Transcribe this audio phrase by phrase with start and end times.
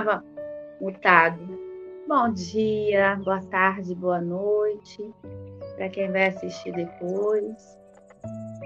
[0.00, 0.24] Estava
[0.80, 1.60] mutado.
[2.08, 5.14] Bom dia, boa tarde, boa noite
[5.76, 7.78] para quem vai assistir depois.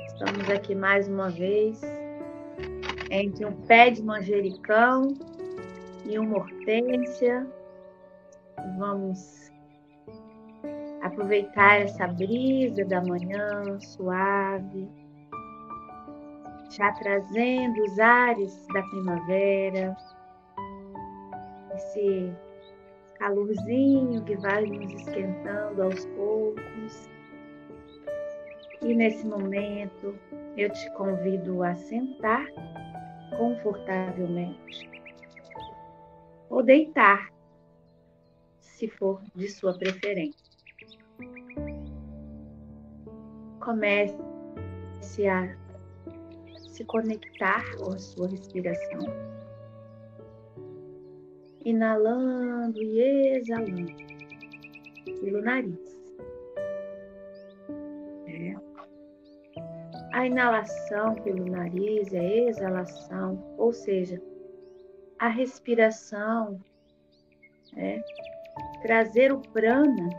[0.06, 1.80] Estamos aqui mais uma vez
[3.10, 5.08] entre um pé de manjericão
[6.04, 7.44] e uma hortênsia.
[8.78, 9.50] Vamos
[11.02, 14.88] aproveitar essa brisa da manhã suave
[16.70, 19.96] já trazendo os ares da primavera,
[21.76, 22.32] esse
[23.18, 27.08] calorzinho que vai nos esquentando aos poucos.
[28.82, 30.18] E nesse momento
[30.56, 32.46] eu te convido a sentar
[33.36, 34.90] confortavelmente
[36.50, 37.32] ou deitar,
[38.60, 40.44] se for de sua preferência.
[43.60, 44.16] Comece
[45.26, 45.56] a
[46.56, 49.00] se conectar com a sua respiração.
[51.64, 54.04] Inalando e exalando
[55.20, 55.98] pelo nariz.
[58.26, 58.54] É.
[60.12, 64.20] A inalação pelo nariz é a exalação, ou seja,
[65.18, 66.60] a respiração,
[67.76, 68.02] é,
[68.82, 70.10] trazer o prana,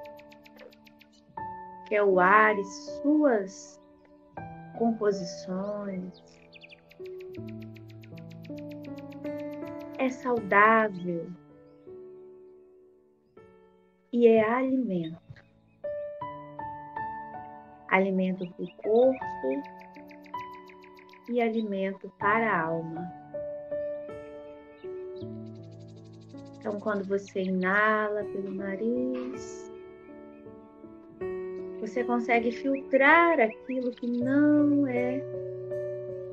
[1.88, 3.80] que é o ar e suas
[4.78, 6.24] composições,
[9.98, 11.30] é saudável
[14.12, 15.24] e é alimento.
[17.90, 19.64] Alimento para o corpo
[21.30, 23.14] e alimento para a alma.
[26.58, 29.72] Então, quando você inala pelo nariz,
[31.80, 35.22] você consegue filtrar aquilo que não é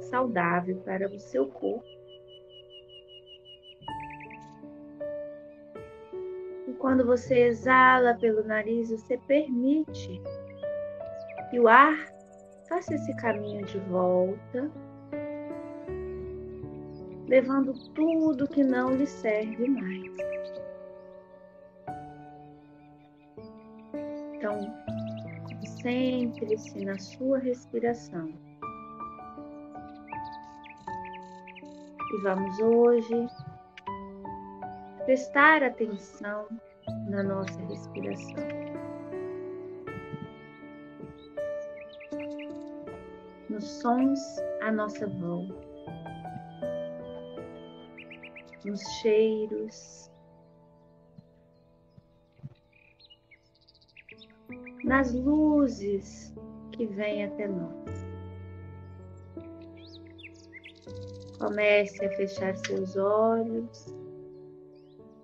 [0.01, 2.02] saudável para o seu corpo
[6.83, 10.21] Quando você exala pelo nariz, você permite
[11.49, 11.95] que o ar
[12.69, 14.69] faça esse caminho de volta,
[17.29, 20.13] levando tudo que não lhe serve mais.
[24.35, 24.59] Então,
[25.61, 28.29] concentre-se na sua respiração.
[32.13, 33.29] E vamos hoje
[35.05, 36.49] prestar atenção
[37.09, 38.37] na nossa respiração.
[43.49, 44.21] Nos sons
[44.63, 45.55] à nossa volta,
[48.65, 50.11] nos cheiros,
[54.85, 56.35] nas luzes
[56.73, 57.83] que vêm até nós.
[61.39, 63.95] Comece a fechar seus olhos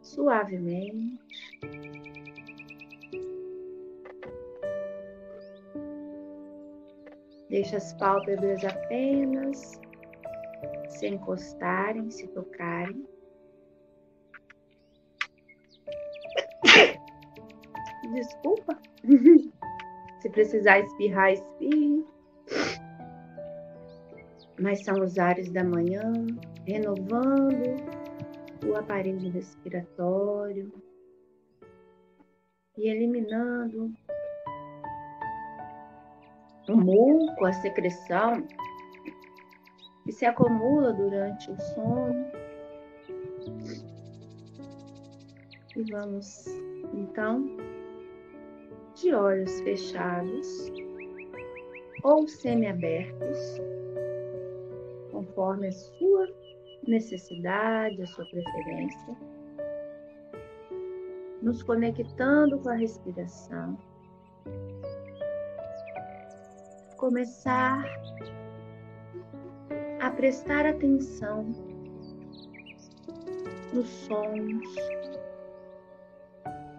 [0.03, 1.28] suavemente.
[7.59, 9.81] Deixe as pálpebras apenas
[10.91, 13.05] se encostarem, se tocarem.
[18.15, 18.79] Desculpa.
[20.23, 22.07] se precisar espirrar, espirre.
[24.61, 26.13] Mas são os ares da manhã,
[26.65, 27.75] renovando
[28.69, 30.73] o aparelho respiratório
[32.77, 33.93] e eliminando
[36.69, 38.47] o muco, a secreção
[40.05, 42.27] que se acumula durante o sono.
[45.77, 46.47] E vamos
[46.95, 47.47] então
[48.95, 50.73] de olhos fechados
[52.03, 53.39] ou semiabertos,
[55.13, 56.29] conforme a sua
[56.87, 59.17] necessidade, a sua preferência,
[61.43, 63.79] nos conectando com a respiração,
[66.99, 67.85] começar
[70.01, 71.45] a prestar atenção
[73.73, 74.65] nos sons,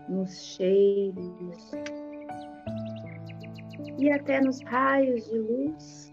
[0.10, 1.72] nos cheiros
[3.98, 6.12] e até nos raios de luz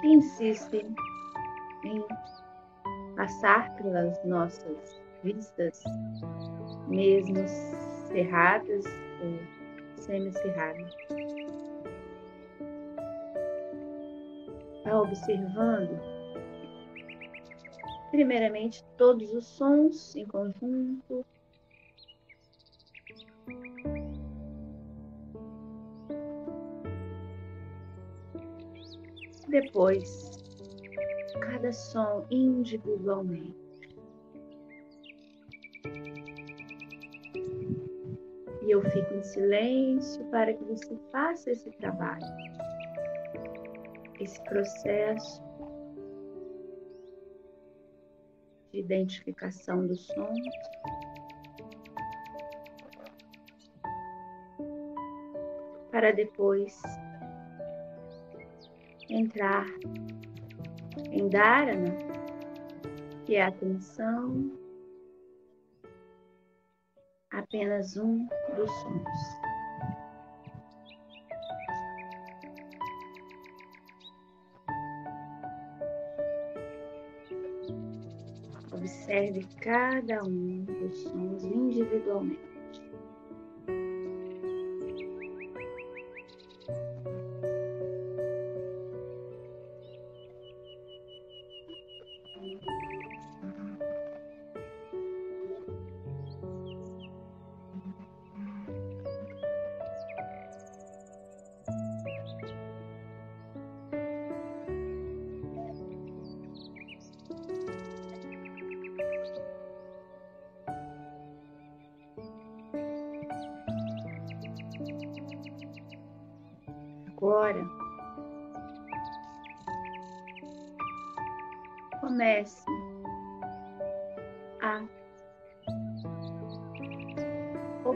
[0.00, 0.92] que insistem
[1.84, 2.04] em
[3.14, 5.84] passar pelas nossas vistas,
[6.88, 7.46] mesmo
[8.08, 8.84] cerradas
[9.22, 10.97] ou semicerradas.
[14.88, 16.00] Está observando,
[18.10, 21.26] primeiramente, todos os sons em conjunto.
[29.46, 30.38] Depois,
[31.38, 33.54] cada som individualmente.
[38.62, 42.24] E eu fico em silêncio para que você faça esse trabalho,
[44.20, 45.42] esse processo
[48.72, 50.38] de identificação dos sons.
[55.90, 56.80] Para depois
[59.08, 59.66] entrar
[61.10, 61.96] em Dharana,
[63.24, 64.52] que é atenção,
[67.30, 69.47] apenas um dos sons.
[79.08, 82.47] Observe cada um dos sons individualmente.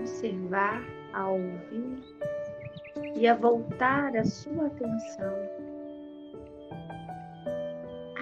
[0.02, 0.82] Observar,
[1.12, 2.02] a ouvir
[3.16, 5.32] e a voltar a sua atenção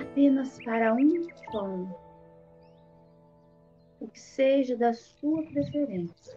[0.00, 1.88] apenas para um som,
[4.00, 6.37] o que seja da sua preferência.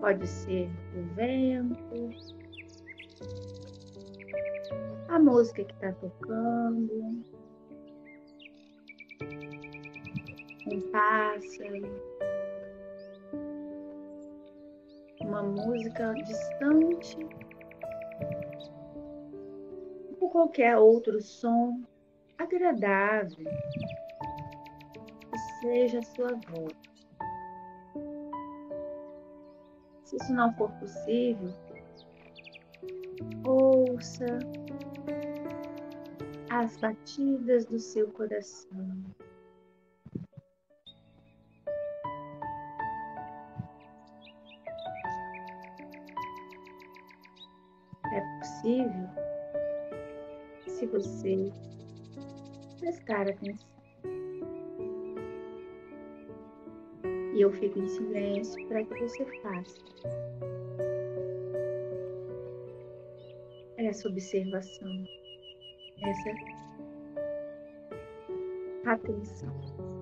[0.00, 2.10] Pode ser o vento,
[5.08, 7.22] a música que está tocando,
[10.80, 11.80] pássaro,
[15.20, 17.16] uma música distante,
[20.20, 21.82] ou qualquer outro som
[22.38, 23.44] agradável
[25.30, 26.82] que seja a sua voz.
[30.04, 31.52] Se isso não for possível,
[33.46, 34.26] ouça
[36.50, 39.01] as batidas do seu coração.
[50.92, 51.50] Você
[52.78, 53.72] prestar atenção.
[57.34, 59.80] E eu fico em silêncio para que você faça
[63.78, 65.04] essa observação,
[66.02, 66.30] essa
[68.86, 70.01] atenção.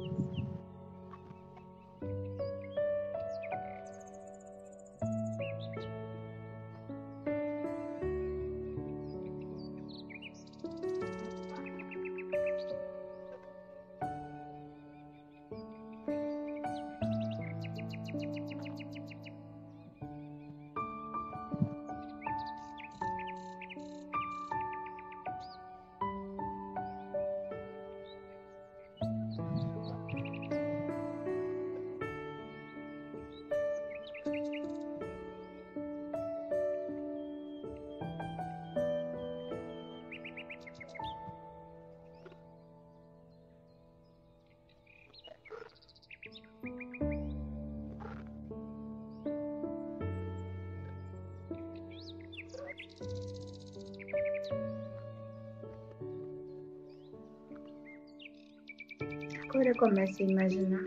[59.60, 60.86] Agora comece a imaginar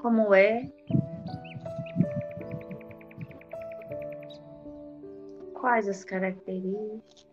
[0.00, 0.70] como é,
[5.54, 7.26] quais as características.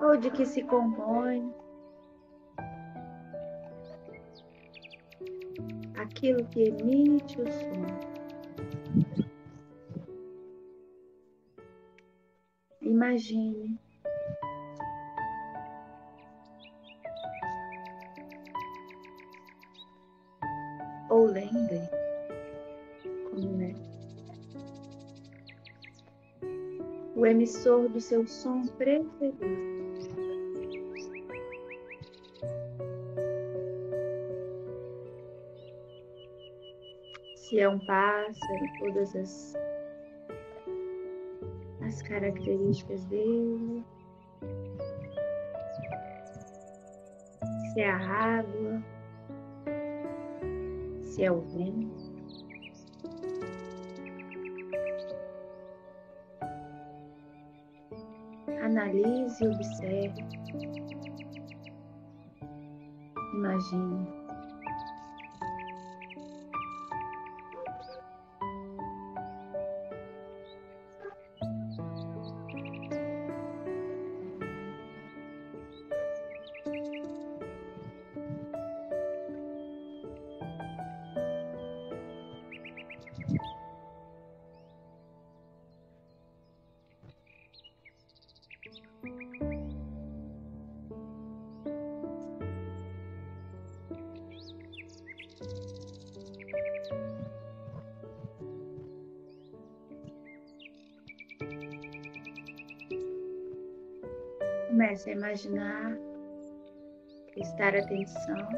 [0.00, 1.54] Ou de que se compõe
[5.94, 8.07] aquilo que emite o som.
[13.08, 13.78] Imagine.
[21.08, 21.88] Ou lembre.
[23.30, 23.74] Como é?
[27.16, 29.38] O emissor do seu som preferido.
[37.36, 39.54] Se é um pássaro, todas as,
[42.08, 43.84] características dele.
[47.72, 48.82] Se é a água,
[51.02, 52.08] se é o vento.
[58.62, 60.24] Analise e observe.
[63.34, 64.17] Imagine.
[105.10, 105.96] Imaginar,
[107.32, 108.48] prestar atenção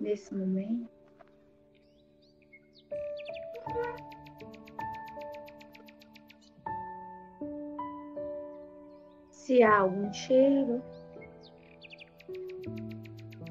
[0.00, 0.90] nesse momento.
[9.30, 10.82] Se há algum cheiro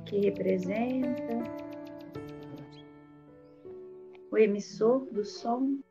[0.06, 1.42] que representa
[4.30, 5.83] o emissor do som.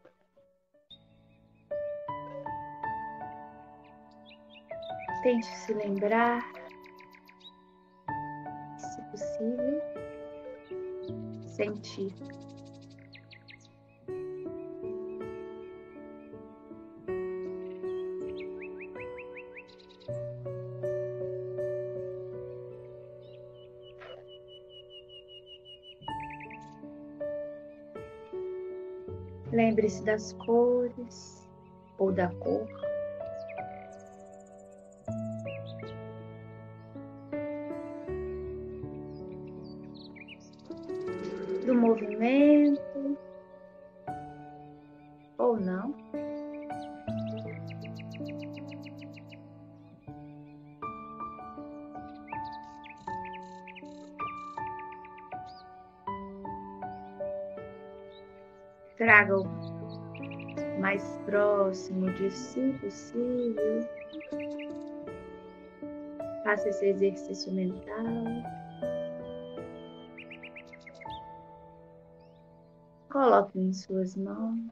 [5.23, 6.43] Tente se lembrar,
[8.77, 9.81] se possível,
[11.47, 12.13] sentir.
[29.53, 31.49] Lembre-se das cores
[31.99, 32.82] ou da cor.
[61.83, 63.89] Próximo de si possível.
[66.45, 68.05] Faça esse exercício mental.
[73.11, 74.71] Coloque em suas mãos.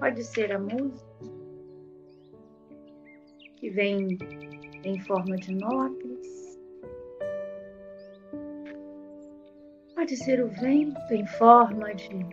[0.00, 1.06] Pode ser a música
[3.56, 4.18] que vem
[4.84, 5.95] em forma de notas.
[10.06, 12.24] Pode ser o vento em forma de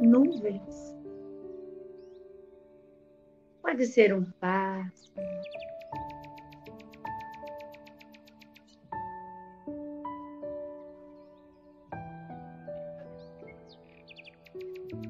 [0.00, 0.94] nuvens.
[3.60, 5.26] Pode ser um pássaro.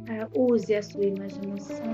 [0.09, 1.85] Ah, use a sua imaginação.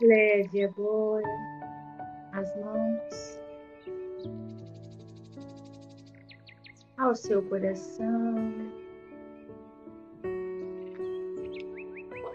[0.00, 1.26] Leve agora
[2.32, 3.40] as mãos.
[6.98, 8.34] Ao seu coração.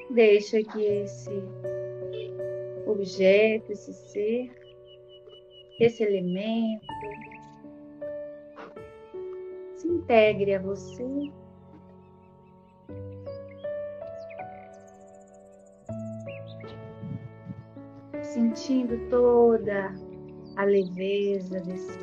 [0.09, 1.43] Deixa que esse
[2.87, 4.51] objeto, esse ser,
[5.79, 6.85] esse elemento
[9.75, 11.31] se integre a você
[18.61, 19.91] sentindo toda
[20.55, 21.99] a leveza desse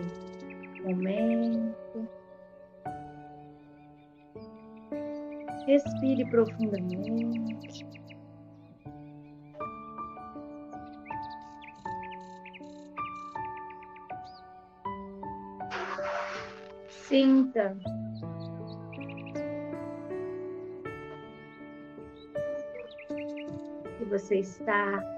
[0.82, 2.08] momento.
[5.66, 7.86] Respire profundamente.
[16.88, 17.76] Sinta
[23.96, 25.17] que você está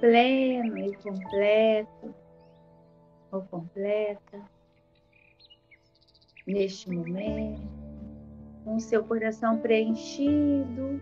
[0.00, 2.14] pleno e completo
[3.30, 4.42] ou completa
[6.46, 7.68] neste momento,
[8.64, 11.00] com seu coração preenchido.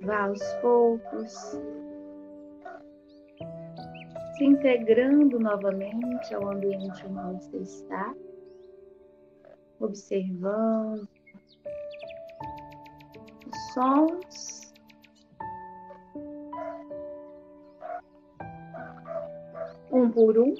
[0.00, 1.58] Vá aos poucos,
[4.44, 8.14] integrando novamente ao ambiente onde você está,
[9.80, 11.08] observando
[13.46, 14.74] os sons.
[19.90, 20.54] Um por um.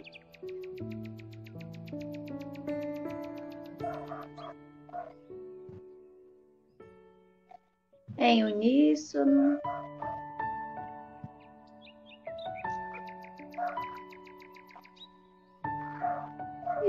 [8.16, 9.58] Em uníssono.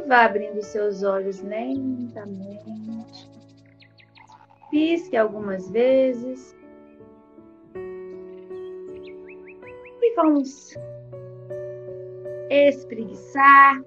[0.08, 3.30] Vá abrindo seus olhos lentamente.
[4.70, 6.56] Pisque algumas vezes.
[10.02, 10.76] E vamos
[12.50, 13.82] espreguiçar.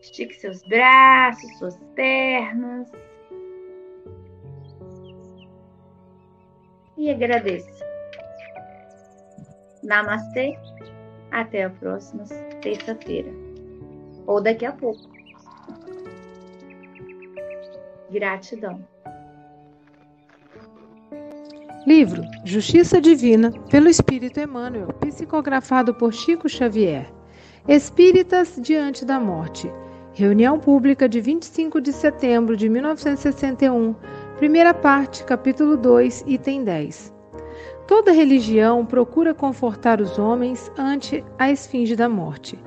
[0.00, 2.90] Estique seus braços, suas pernas.
[6.96, 7.84] E agradeça.
[9.82, 10.58] Namastê.
[11.32, 12.24] Até a próxima
[12.62, 13.45] terça-feira
[14.26, 15.00] ou daqui a pouco.
[18.10, 18.84] Gratidão.
[21.86, 27.06] Livro Justiça Divina, pelo Espírito Emmanuel, psicografado por Chico Xavier.
[27.68, 29.70] Espíritas diante da morte.
[30.12, 33.94] Reunião pública de 25 de setembro de 1961,
[34.36, 37.14] primeira parte, capítulo 2, item 10.
[37.86, 42.58] Toda religião procura confortar os homens ante a esfinge da morte.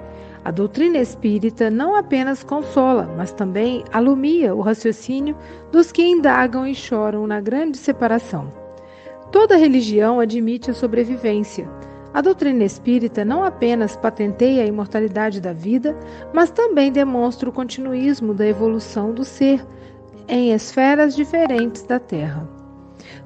[0.44, 5.36] A doutrina espírita não apenas consola, mas também alumia o raciocínio
[5.72, 8.48] dos que indagam e choram na grande separação.
[9.32, 11.70] Toda religião admite a sobrevivência.
[12.14, 15.96] A doutrina espírita não apenas patenteia a imortalidade da vida,
[16.34, 19.64] mas também demonstra o continuismo da evolução do ser
[20.28, 22.48] em esferas diferentes da Terra.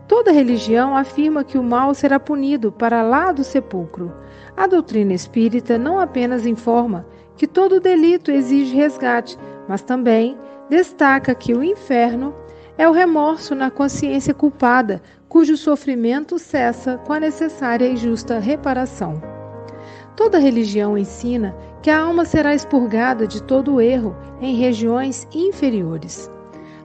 [0.08, 4.12] Toda religião afirma que o mal será punido para lá do sepulcro.
[4.56, 9.38] A doutrina espírita não apenas informa que todo delito exige resgate,
[9.68, 10.38] mas também
[10.70, 12.34] destaca que o inferno
[12.78, 19.22] é o remorso na consciência culpada, cujo sofrimento cessa com a necessária e justa reparação.
[20.16, 26.30] Toda religião ensina que a alma será expurgada de todo erro em regiões inferiores.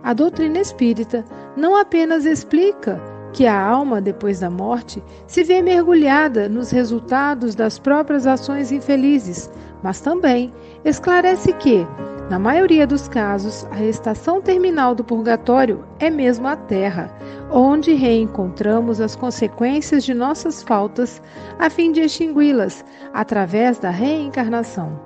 [0.02, 1.24] A doutrina espírita
[1.56, 3.00] não apenas explica
[3.38, 9.48] que a alma, depois da morte, se vê mergulhada nos resultados das próprias ações infelizes,
[9.80, 10.52] mas também
[10.84, 11.86] esclarece que,
[12.28, 17.16] na maioria dos casos, a estação terminal do purgatório é mesmo a Terra,
[17.48, 21.22] onde reencontramos as consequências de nossas faltas
[21.60, 25.00] a fim de extingui-las através da reencarnação.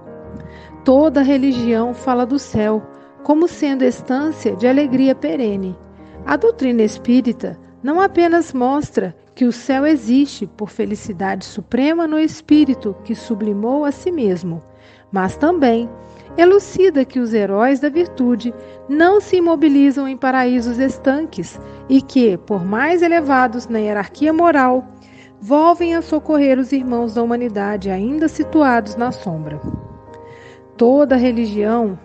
[0.87, 2.83] Toda religião fala do céu
[3.25, 5.77] como sendo estância de alegria perene.
[6.25, 12.95] A doutrina espírita não apenas mostra que o céu existe por felicidade suprema no espírito
[13.05, 14.63] que sublimou a si mesmo,
[15.11, 15.89] mas também
[16.37, 18.55] elucida que os heróis da virtude
[18.89, 24.87] não se imobilizam em paraísos estanques e que, por mais elevados na hierarquia moral,
[25.41, 29.61] volvem a socorrer os irmãos da humanidade ainda situados na sombra.
[30.77, 31.99] Toda religião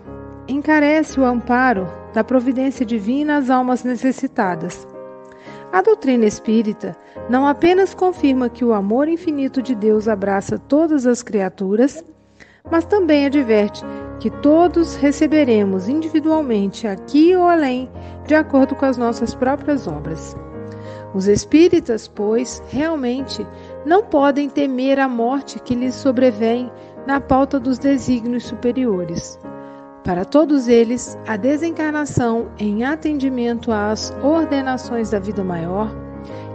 [0.48, 4.87] encarece o amparo da providência divina às almas necessitadas
[5.70, 6.96] a doutrina espírita
[7.28, 12.02] não apenas confirma que o amor infinito de Deus abraça todas as criaturas,
[12.70, 13.84] mas também adverte
[14.18, 17.90] que todos receberemos individualmente aqui ou além,
[18.26, 20.36] de acordo com as nossas próprias obras.
[21.14, 23.46] Os espíritas, pois, realmente
[23.84, 26.70] não podem temer a morte que lhes sobrevém
[27.06, 29.38] na pauta dos desígnios superiores.
[30.08, 35.94] Para todos eles, a desencarnação, em atendimento às ordenações da vida maior,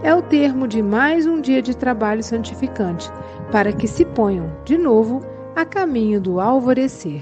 [0.02, 3.12] é o termo de mais um dia de trabalho santificante,
[3.52, 5.22] para que se ponham, de novo,
[5.56, 7.22] a caminho do alvorecer.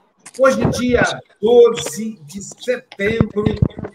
[0.39, 1.03] Hoje, dia
[1.41, 3.43] 12 de setembro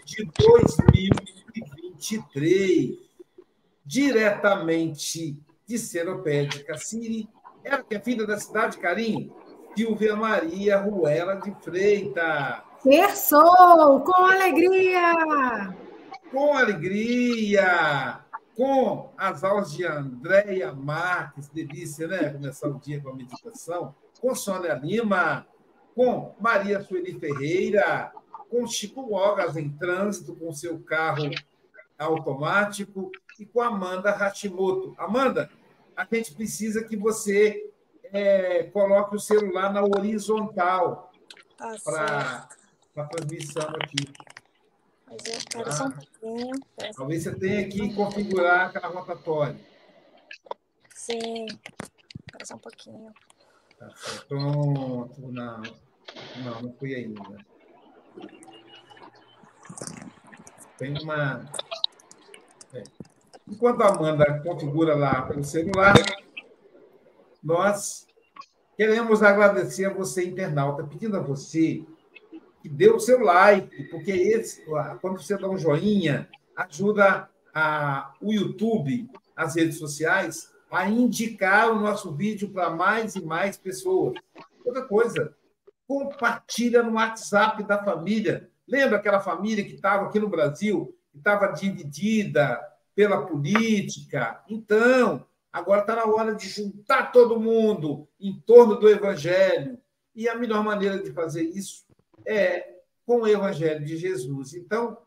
[0.05, 2.99] de 2023,
[3.83, 7.27] diretamente de Seropé de Cassiri,
[7.63, 9.31] ela que é filha da cidade de Carim,
[9.75, 12.61] Silvia Maria Ruela de Freitas.
[12.83, 15.73] Terçou, com alegria!
[16.31, 18.19] Com alegria!
[18.55, 22.29] Com as aulas de Andréia Marques, delícia, né?
[22.29, 23.95] Começar o dia com a meditação.
[24.21, 25.47] Com Sônia Lima,
[25.97, 28.13] com Maria Sueli Ferreira,
[28.51, 31.31] com Chico Logas em trânsito, com seu carro
[31.97, 34.93] automático, e com Amanda Hashimoto.
[34.95, 35.49] Amanda,
[35.95, 37.71] a gente precisa que você
[38.03, 41.11] é, coloque o celular na horizontal
[41.57, 42.47] Tá para
[42.97, 44.05] a transmissão aqui.
[45.07, 46.51] Mas eu quero só um pouquinho.
[46.55, 49.57] Espera só- Talvez você tenha que configurar aquela rotatória.
[50.93, 51.45] Sim.
[51.47, 53.11] Espera só um pouquinho.
[53.79, 53.89] Tá.
[54.27, 55.31] Pronto.
[55.31, 55.61] Não,
[56.43, 57.21] não, não fui ainda.
[60.77, 61.45] Tem uma.
[62.73, 62.83] É.
[63.47, 65.95] Enquanto a Amanda configura lá pelo celular,
[67.41, 68.05] nós
[68.75, 71.83] queremos agradecer a você, internauta, pedindo a você
[72.61, 74.63] que dê o seu like, porque esse,
[75.01, 81.79] quando você dá um joinha, ajuda a, o YouTube, as redes sociais, a indicar o
[81.79, 84.15] nosso vídeo para mais e mais pessoas.
[84.65, 85.33] Outra coisa,
[85.87, 88.51] compartilha no WhatsApp da família.
[88.67, 92.59] Lembra aquela família que estava aqui no Brasil, que estava dividida
[92.93, 94.43] pela política?
[94.49, 99.79] Então, agora está na hora de juntar todo mundo em torno do Evangelho.
[100.13, 101.85] E a melhor maneira de fazer isso
[102.25, 104.53] é com o Evangelho de Jesus.
[104.53, 104.97] Então,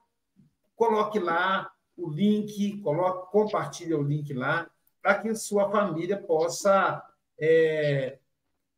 [0.74, 4.70] coloque lá o link, coloque, compartilhe o link lá,
[5.02, 7.02] para que sua família possa
[7.38, 8.18] é,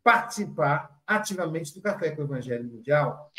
[0.02, 3.32] participar ativamente do Café com o Evangelho Mundial.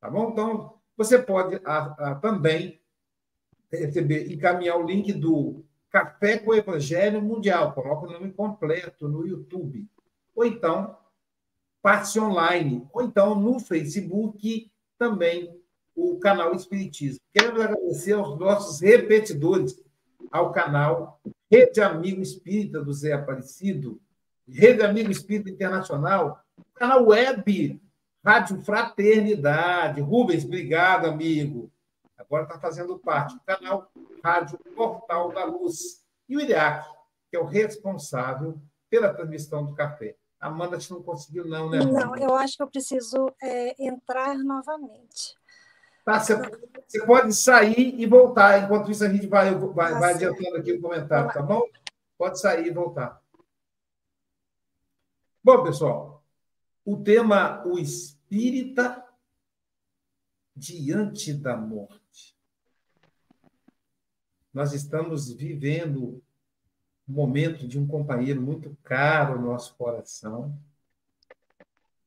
[0.00, 0.30] Tá bom?
[0.30, 2.80] Então, você pode a, a, também
[3.70, 7.72] receber, encaminhar o link do Café com o Evangelho Mundial.
[7.72, 9.88] Coloca o nome completo no YouTube.
[10.34, 10.96] Ou então,
[11.80, 12.86] passe online.
[12.92, 15.58] Ou então, no Facebook, também
[15.94, 17.20] o canal Espiritismo.
[17.32, 19.82] Queremos agradecer aos nossos repetidores,
[20.30, 24.00] ao canal Rede Amigo Espírita do Zé Aparecido,
[24.48, 26.43] Rede Amigo Espírita Internacional,
[26.74, 27.80] canal web
[28.24, 30.00] Rádio Fraternidade.
[30.00, 31.70] Rubens, obrigado, amigo.
[32.16, 33.90] Agora está fazendo parte do canal
[34.22, 36.02] Rádio Portal da Luz.
[36.28, 36.88] E o IDEAC,
[37.30, 38.58] que é o responsável
[38.88, 40.16] pela transmissão do café.
[40.40, 41.78] Amanda, a gente não conseguiu, não, né?
[41.78, 42.06] Amanda?
[42.06, 45.34] Não, eu acho que eu preciso é, entrar novamente.
[46.04, 48.62] Tá, você, você, pode sair e voltar.
[48.62, 51.62] Enquanto isso, a gente vai, vai, Tá vai adiantando aqui o comentário, tá bom?
[52.18, 53.22] Pode sair e voltar.
[55.42, 56.23] Bom, pessoal,
[56.84, 59.04] o tema o espírita
[60.54, 62.36] diante da morte.
[64.52, 66.22] Nós estamos vivendo
[67.08, 70.56] um momento de um companheiro muito caro ao nosso coração,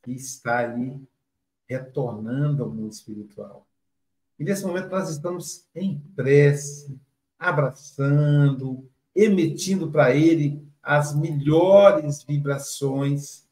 [0.01, 0.97] que está aí
[1.67, 3.67] retornando ao mundo espiritual.
[4.39, 6.99] E nesse momento nós estamos em prece,
[7.37, 13.46] abraçando, emitindo para ele as melhores vibrações,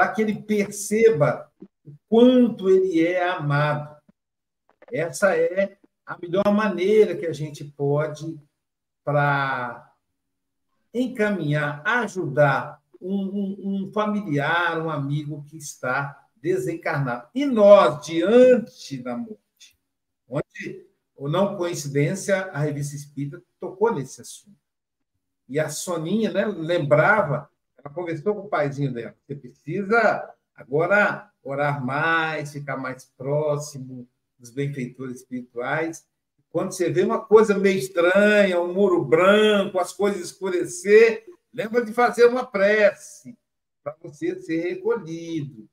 [0.00, 1.52] para que ele perceba
[1.84, 4.00] o quanto ele é amado.
[4.90, 8.40] Essa é a melhor maneira que a gente pode
[9.04, 9.92] para
[10.94, 17.28] encaminhar, ajudar um, um, um familiar, um amigo que está desencarnado.
[17.34, 19.78] E nós, diante da morte,
[20.26, 24.56] onde, ou não coincidência, a revista Espírita tocou nesse assunto.
[25.46, 27.50] E a Soninha né, lembrava,
[27.82, 34.06] ela conversou com o paizinho dela, você precisa agora orar mais, ficar mais próximo
[34.38, 36.06] dos benfeitores espirituais.
[36.50, 41.92] Quando você vê uma coisa meio estranha, um muro branco, as coisas escurecer, lembra de
[41.92, 43.36] fazer uma prece
[43.82, 45.68] para você ser recolhido.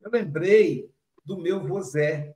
[0.00, 0.90] Eu lembrei
[1.24, 2.34] do meu vozé.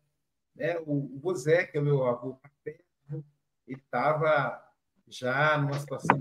[0.55, 3.25] né, o José, que é meu avô paterno,
[3.67, 4.63] ele estava
[5.09, 6.17] já numa situação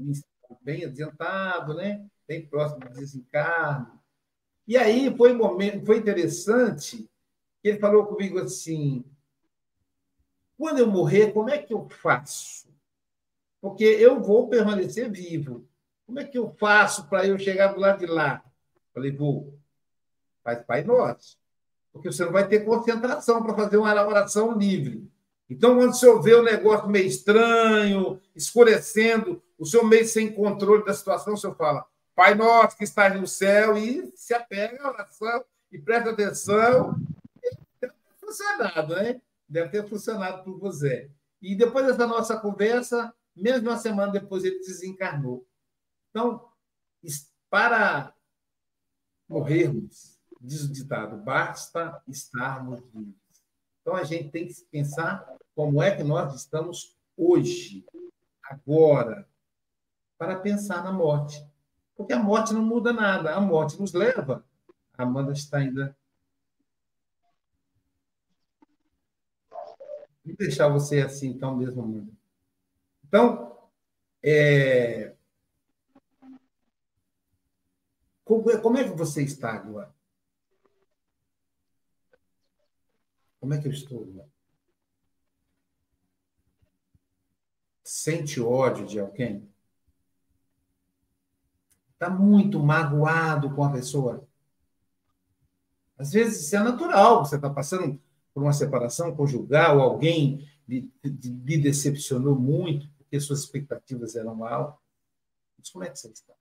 [0.62, 2.06] bem adiantado, né?
[2.28, 4.00] Bem próximo do desencarno.
[4.68, 7.10] E aí foi, um momento, foi interessante
[7.62, 9.06] que ele falou comigo assim:
[10.58, 12.68] quando eu morrer, como é que eu faço?
[13.62, 15.68] Porque eu vou permanecer vivo.
[16.06, 18.44] Como é que eu faço para eu chegar do lado de lá?
[18.94, 19.58] Falei, vou.
[20.44, 21.38] Faz Pai Nosso.
[21.92, 25.10] Porque você não vai ter concentração para fazer uma oração livre.
[25.50, 30.84] Então, quando o senhor vê o negócio meio estranho, escurecendo, o senhor meio sem controle
[30.86, 34.90] da situação, o senhor fala, Pai nosso que estás no céu, e se apega à
[34.90, 36.96] oração e presta atenção.
[37.42, 39.22] Deve ter funcionado, né?
[39.48, 41.12] Deve ter funcionado para você.
[41.42, 45.46] E depois dessa nossa conversa, menos de uma semana depois, ele desencarnou.
[46.10, 46.50] Então,
[47.50, 48.14] para
[49.28, 53.16] morrermos, diz o ditado, basta estarmos vivos.
[53.82, 57.86] Então, a gente tem que pensar como é que nós estamos hoje,
[58.42, 59.28] agora,
[60.18, 61.46] para pensar na morte.
[61.96, 64.46] Porque a morte não muda nada, a morte nos leva.
[64.98, 65.96] A Amanda está ainda.
[70.26, 72.12] Vou deixar você assim, então, mesmo, Amanda.
[73.04, 73.70] Então,
[74.24, 75.16] é...
[78.26, 79.94] como é que você está agora?
[83.40, 84.28] Como é que eu estou?
[87.84, 89.48] Sente ódio de alguém?
[91.96, 94.28] Está muito magoado com a pessoa?
[95.98, 98.00] Às vezes isso é natural, você está passando
[98.34, 100.92] por uma separação conjugal, alguém lhe,
[101.58, 104.80] decepcionou muito, porque suas expectativas eram altas.
[105.58, 106.34] Mas como é que você está?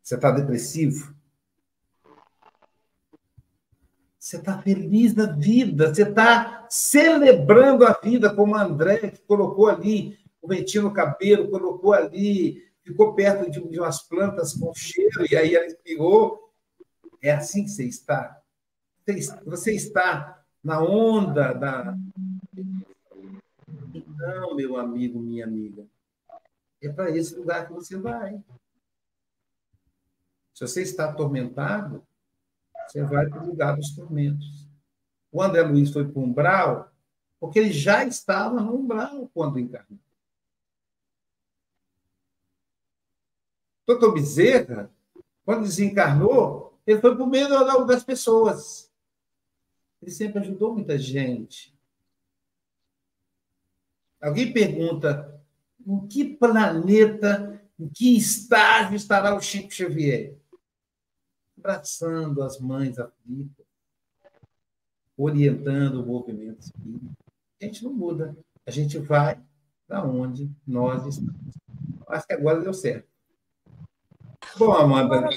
[0.00, 1.12] Você está depressivo?
[4.20, 9.68] Você está feliz da vida, você está celebrando a vida, como a André, que colocou
[9.68, 15.36] ali o ventinho no cabelo, colocou ali, ficou perto de, umas plantas com cheiro, e
[15.36, 16.52] aí ela espirrou.
[17.20, 18.40] É assim que você está.
[19.44, 21.96] Você está na onda da.
[24.18, 25.84] Não, meu amigo, minha amiga.
[26.80, 28.40] É para esse lugar que você vai.
[30.54, 32.02] Se você está atormentado,
[32.86, 34.68] você vai para o lugar dos tormentos.
[35.32, 36.90] O André Luiz foi para o umbral
[37.38, 39.98] porque ele já estava no umbral quando encarnou.
[43.86, 44.90] Doutor Bezerra,
[45.44, 47.48] quando desencarnou, ele foi por meio
[47.86, 48.90] das pessoas.
[50.02, 51.74] Ele sempre ajudou muita gente.
[54.20, 55.40] Alguém pergunta
[55.86, 60.36] em que planeta, em que estágio estará o Chico Xavier?
[61.66, 63.66] abraçando as mães aflitas,
[65.16, 67.12] orientando o movimento espírita.
[67.60, 69.40] A gente não muda, a gente vai
[69.86, 71.54] para onde nós estamos.
[72.06, 73.08] Acho que agora deu certo.
[74.58, 75.28] Bom, Amanda,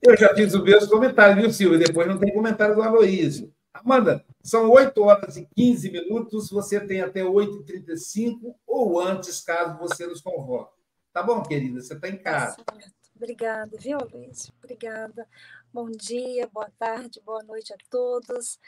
[0.00, 1.78] eu já fiz os meus comentários, viu, Silvia?
[1.78, 3.54] Depois não tem comentário do Aloísio.
[3.72, 10.06] Amanda, são 8 horas e 15 minutos, você tem até 8h35 ou antes, caso você
[10.06, 10.80] nos convoque.
[11.12, 11.80] Tá bom, querida?
[11.80, 12.56] Você está em casa.
[12.64, 12.74] Tá
[13.14, 14.50] Obrigada, viu, Luiz?
[14.62, 15.28] Obrigada.
[15.72, 18.58] Bom dia, boa tarde, boa noite a todos.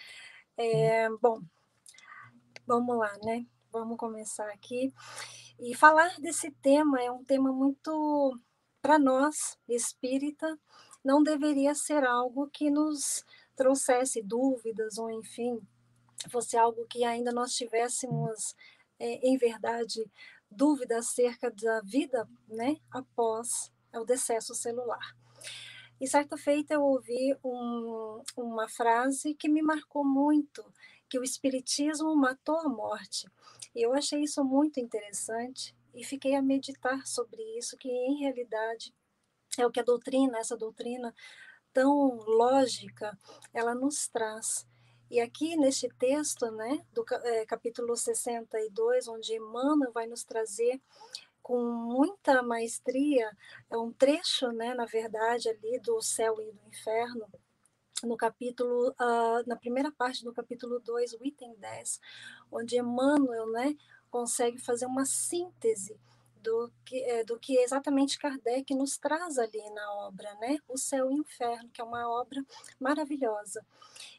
[0.56, 1.40] É, bom,
[2.66, 3.46] vamos lá, né?
[3.72, 4.92] Vamos começar aqui.
[5.58, 8.38] E falar desse tema é um tema muito,
[8.84, 10.58] para nós, espírita,
[11.02, 13.24] não deveria ser algo que nos
[13.56, 15.58] trouxesse dúvidas ou, enfim,
[16.30, 18.54] fosse algo que ainda nós tivéssemos,
[18.98, 20.04] é, em verdade,
[20.50, 25.16] dúvidas acerca da vida né, após o decesso celular.
[25.98, 30.62] E certa feita eu ouvi um, uma frase que me marcou muito,
[31.08, 33.26] que o espiritismo matou a morte.
[33.74, 38.94] E eu achei isso muito interessante e fiquei a meditar sobre isso, que em realidade
[39.58, 41.14] é o que a doutrina, essa doutrina
[41.72, 43.18] tão lógica,
[43.52, 44.66] ela nos traz.
[45.10, 50.80] E aqui neste texto, né, do é, capítulo 62, onde Emmanuel vai nos trazer
[51.42, 53.30] com muita maestria,
[53.70, 57.28] é um trecho, né, na verdade, ali do céu e do inferno,
[58.02, 62.00] no capítulo, uh, na primeira parte do capítulo 2, o item 10,
[62.50, 63.76] onde Emmanuel né,
[64.14, 65.98] consegue fazer uma síntese
[66.40, 70.56] do que, é, do que exatamente Kardec nos traz ali na obra, né?
[70.68, 72.40] O Céu e o Inferno, que é uma obra
[72.78, 73.66] maravilhosa.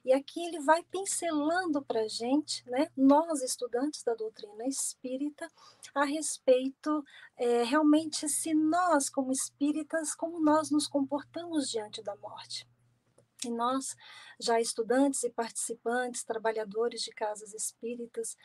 [0.04, 5.50] E aqui ele vai pincelando para a gente, né, nós estudantes da doutrina espírita,
[5.94, 7.02] a respeito
[7.38, 12.68] é, realmente se nós, como espíritas, como nós nos comportamos diante da morte.
[13.46, 13.96] E nós,
[14.40, 18.36] já estudantes e participantes, trabalhadores de casas espíritas,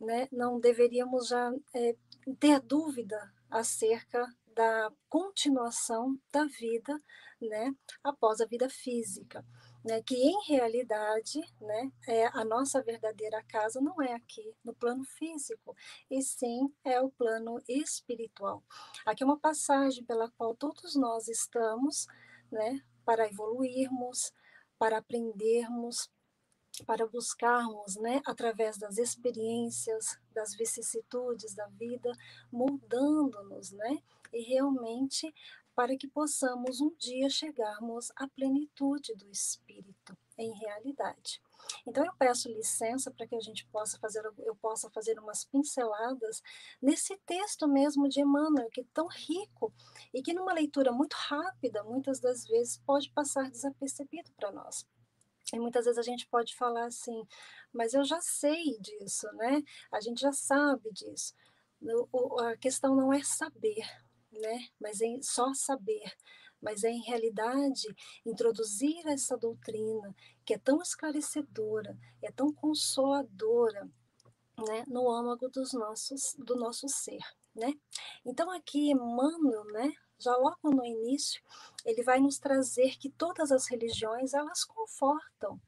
[0.00, 1.94] né, não deveríamos já é,
[2.38, 7.00] ter dúvida acerca da continuação da vida
[7.40, 9.44] né, após a vida física
[9.84, 15.04] né, que em realidade né, é, a nossa verdadeira casa não é aqui no plano
[15.04, 15.74] físico,
[16.10, 18.62] e sim é o plano espiritual.
[19.06, 22.06] Aqui é uma passagem pela qual todos nós estamos
[22.50, 24.32] né, para evoluirmos,
[24.78, 26.10] para aprendermos,
[26.86, 32.12] para buscarmos, né, através das experiências, das vicissitudes da vida,
[32.52, 33.98] mudando-nos, né,
[34.32, 35.32] e realmente
[35.74, 41.40] para que possamos um dia chegarmos à plenitude do Espírito em realidade.
[41.86, 46.42] Então eu peço licença para que a gente possa fazer, eu possa fazer umas pinceladas
[46.80, 49.72] nesse texto mesmo de Emmanuel, que é tão rico
[50.12, 54.86] e que numa leitura muito rápida, muitas das vezes pode passar desapercebido para nós.
[55.52, 57.22] E muitas vezes a gente pode falar assim,
[57.72, 59.62] mas eu já sei disso, né?
[59.90, 61.34] A gente já sabe disso.
[62.40, 63.82] A questão não é saber,
[64.30, 64.68] né?
[64.78, 66.12] Mas é só saber,
[66.60, 67.86] mas é em realidade
[68.26, 70.14] introduzir essa doutrina
[70.48, 73.86] que é tão esclarecedora, é tão consoladora,
[74.66, 77.20] né, no âmago dos nossos do nosso ser,
[77.54, 77.74] né?
[78.24, 81.42] Então aqui Emmanuel, né, já logo no início,
[81.84, 85.60] ele vai nos trazer que todas as religiões elas confortam,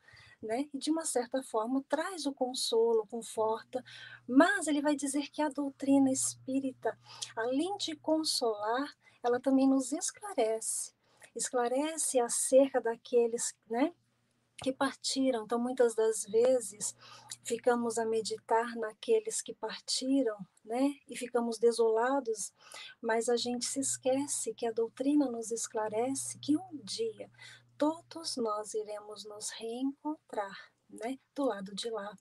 [0.43, 0.67] né?
[0.73, 3.85] E de uma certa forma traz o consolo, conforta,
[4.27, 6.99] mas ele vai dizer que a doutrina espírita,
[7.37, 10.95] além de consolar, ela também nos esclarece,
[11.37, 13.93] esclarece acerca daqueles, né?
[14.63, 15.45] Que partiram.
[15.45, 16.95] Então, muitas das vezes,
[17.45, 20.95] ficamos a meditar naqueles que partiram, né?
[21.09, 22.53] E ficamos desolados,
[23.01, 27.31] mas a gente se esquece que a doutrina nos esclarece que um dia
[27.81, 30.55] todos nós iremos nos reencontrar,
[30.91, 32.15] né, do lado de lá,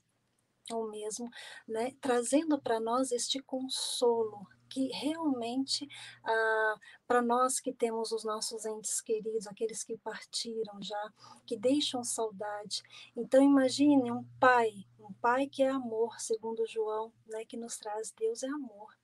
[0.71, 1.29] ou mesmo,
[1.67, 5.87] né, trazendo para nós este consolo que realmente
[6.23, 6.75] ah,
[7.07, 11.13] para nós que temos os nossos entes queridos, aqueles que partiram já,
[11.45, 12.83] que deixam saudade.
[13.15, 18.11] Então imagine um pai, um pai que é amor, segundo João, né, que nos traz
[18.11, 18.97] Deus é amor.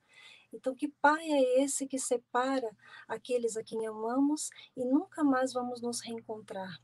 [0.52, 2.70] Então, que pai é esse que separa
[3.06, 6.80] aqueles a quem amamos e nunca mais vamos nos reencontrar?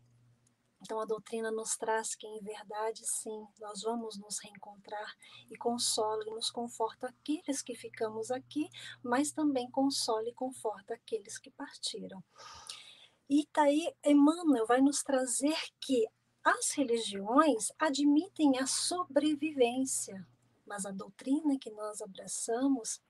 [0.83, 5.15] Então, a doutrina nos traz que, em verdade, sim, nós vamos nos reencontrar
[5.49, 8.69] e consola e nos conforta aqueles que ficamos aqui,
[9.01, 12.23] mas também consola e conforta aqueles que partiram.
[13.31, 13.63] E tá
[14.05, 16.05] Emmanuel vai nos trazer que
[16.43, 20.27] as religiões admitem a sobrevivência,
[20.67, 23.01] mas a doutrina que nós abraçamos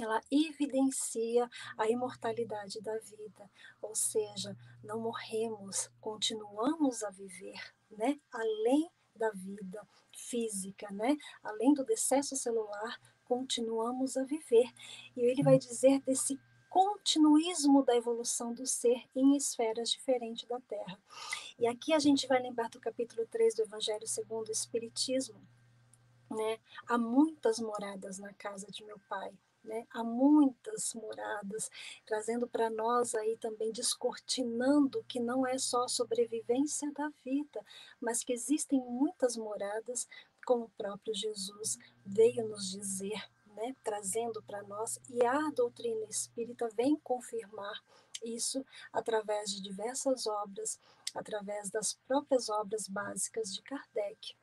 [0.00, 3.50] ela evidencia a imortalidade da vida,
[3.82, 8.18] ou seja, não morremos, continuamos a viver, né?
[8.32, 11.16] Além da vida física, né?
[11.42, 14.72] Além do decesso celular, continuamos a viver.
[15.16, 16.38] E ele vai dizer desse
[16.70, 20.98] continuismo da evolução do ser em esferas diferentes da Terra.
[21.58, 25.40] E aqui a gente vai lembrar do capítulo 3 do Evangelho segundo o Espiritismo,
[26.30, 26.58] né?
[26.86, 29.32] Há muitas moradas na casa de meu pai
[29.62, 29.86] né?
[29.90, 31.70] Há muitas moradas,
[32.06, 37.64] trazendo para nós aí também, descortinando que não é só a sobrevivência da vida,
[38.00, 40.08] mas que existem muitas moradas,
[40.44, 43.22] como o próprio Jesus veio nos dizer,
[43.54, 43.76] né?
[43.84, 47.82] trazendo para nós, e a doutrina espírita vem confirmar
[48.24, 50.78] isso através de diversas obras,
[51.14, 54.34] através das próprias obras básicas de Kardec.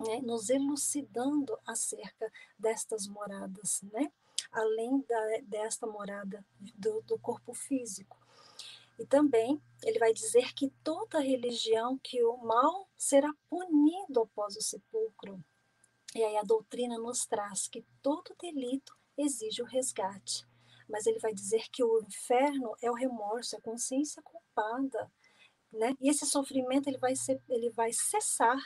[0.00, 4.12] Né, nos elucidando acerca destas moradas, né?
[4.50, 6.44] Além da, desta morada
[6.74, 8.18] do, do corpo físico.
[8.98, 14.60] E também ele vai dizer que toda religião que o mal será punido após o
[14.60, 15.42] sepulcro.
[16.14, 20.44] E aí a doutrina nos traz que todo delito exige o resgate.
[20.88, 25.10] Mas ele vai dizer que o inferno é o remorso, é a consciência culpada,
[25.72, 25.94] né?
[26.00, 28.58] E esse sofrimento ele vai ser, ele vai cessar,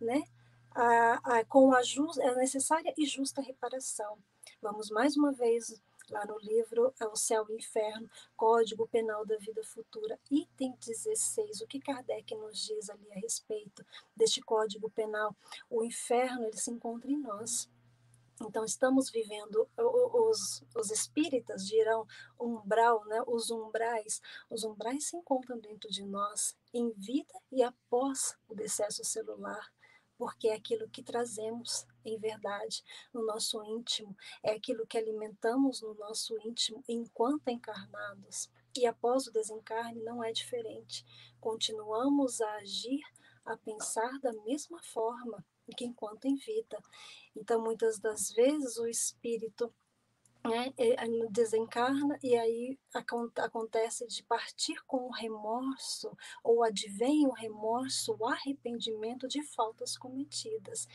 [0.00, 0.22] né?
[0.70, 4.18] A, a, com a, just, a necessária e justa reparação.
[4.64, 9.26] Vamos mais uma vez lá no livro é O Céu e o Inferno, Código Penal
[9.26, 13.84] da Vida Futura, item 16, o que Kardec nos diz ali a respeito
[14.16, 15.36] deste Código Penal.
[15.68, 17.68] O inferno, ele se encontra em nós.
[18.40, 22.06] Então, estamos vivendo, os, os espíritas dirão
[22.40, 23.22] umbral, né?
[23.26, 24.22] os umbrais.
[24.48, 29.70] Os umbrais se encontram dentro de nós, em vida e após o decesso celular
[30.16, 35.94] porque é aquilo que trazemos em verdade no nosso íntimo, é aquilo que alimentamos no
[35.94, 38.50] nosso íntimo enquanto encarnados.
[38.76, 41.04] E após o desencarne não é diferente.
[41.40, 43.02] Continuamos a agir,
[43.44, 45.44] a pensar da mesma forma
[45.76, 46.78] que enquanto em vida.
[47.36, 49.72] Então, muitas das vezes o espírito
[50.46, 50.74] né,
[51.30, 52.78] desencarna e aí
[53.38, 60.86] acontece de partir com o remorso ou advém o remorso, o arrependimento de faltas cometidas.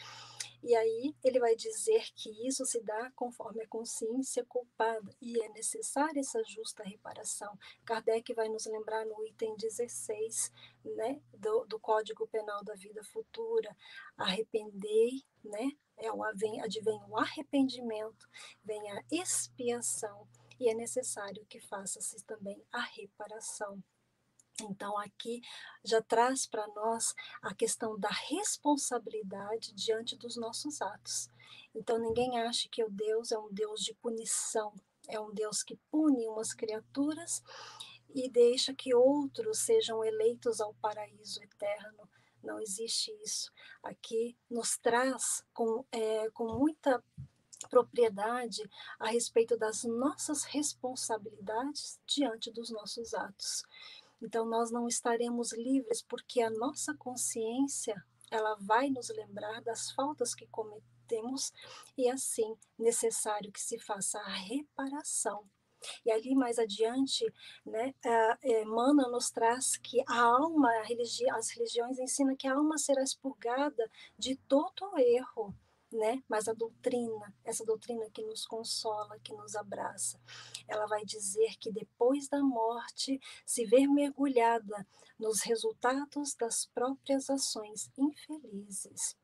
[0.62, 5.50] E aí ele vai dizer que isso se dá conforme a consciência culpada e é
[5.50, 7.58] necessária essa justa reparação.
[7.86, 10.52] Kardec vai nos lembrar no item 16
[10.84, 13.76] né, do, do Código Penal da Vida Futura,
[14.18, 18.28] arrependei, né, é o, vem, advém o arrependimento,
[18.64, 20.28] vem a expiação
[20.60, 23.82] e é necessário que faça-se também a reparação.
[24.64, 25.42] Então, aqui
[25.84, 31.30] já traz para nós a questão da responsabilidade diante dos nossos atos.
[31.74, 34.74] Então, ninguém acha que o Deus é um Deus de punição,
[35.08, 37.44] é um Deus que pune umas criaturas
[38.14, 42.10] e deixa que outros sejam eleitos ao paraíso eterno.
[42.44, 43.52] Não existe isso.
[43.84, 47.04] Aqui nos traz com, é, com muita
[47.68, 53.64] propriedade a respeito das nossas responsabilidades diante dos nossos atos.
[54.22, 57.96] Então nós não estaremos livres porque a nossa consciência,
[58.30, 61.52] ela vai nos lembrar das faltas que cometemos
[61.98, 65.44] e assim necessário que se faça a reparação.
[66.06, 67.26] E ali mais adiante,
[67.66, 67.94] né,
[68.44, 73.02] Emmanuel nos traz que a alma, a religi as religiões ensinam que a alma será
[73.02, 75.56] expurgada de todo erro,
[75.92, 76.22] né?
[76.28, 80.20] Mas a doutrina, essa doutrina que nos consola, que nos abraça,
[80.68, 84.88] ela vai dizer que depois da morte se ver mergulhada
[85.20, 89.18] nos resultados das próprias ações infelizes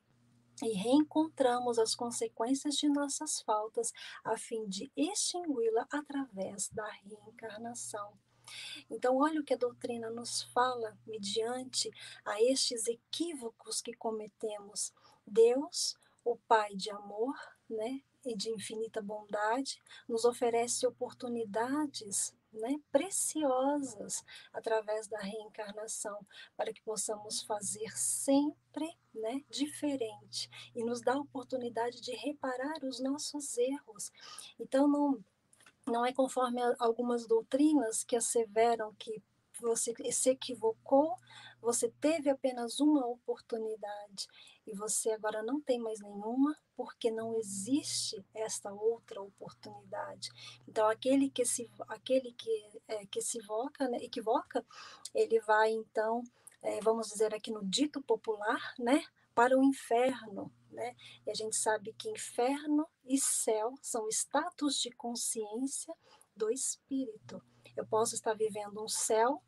[0.63, 3.91] e reencontramos as consequências de nossas faltas
[4.23, 8.17] a fim de extingui-la através da reencarnação.
[8.89, 11.89] Então, olha o que a doutrina nos fala mediante
[12.23, 14.93] a estes equívocos que cometemos.
[15.25, 15.95] Deus
[16.25, 17.35] o Pai de amor,
[17.69, 26.25] né, e de infinita bondade, nos oferece oportunidades né, preciosas através da reencarnação,
[26.57, 32.99] para que possamos fazer sempre né, diferente e nos dá a oportunidade de reparar os
[32.99, 34.11] nossos erros.
[34.59, 35.23] Então, não,
[35.85, 39.21] não é conforme algumas doutrinas que asseveram que
[39.59, 41.17] você se equivocou,
[41.61, 44.27] você teve apenas uma oportunidade
[44.65, 50.29] e você agora não tem mais nenhuma, porque não existe esta outra oportunidade.
[50.67, 54.65] Então, aquele que se, aquele que, é, que se evoca, né, equivoca,
[55.13, 56.23] ele vai então,
[56.61, 59.03] é, vamos dizer aqui no dito popular, né,
[59.35, 60.95] para o inferno, né?
[61.27, 65.93] E a gente sabe que inferno e céu são status de consciência
[66.35, 67.41] do espírito.
[67.75, 69.43] Eu posso estar vivendo um céu,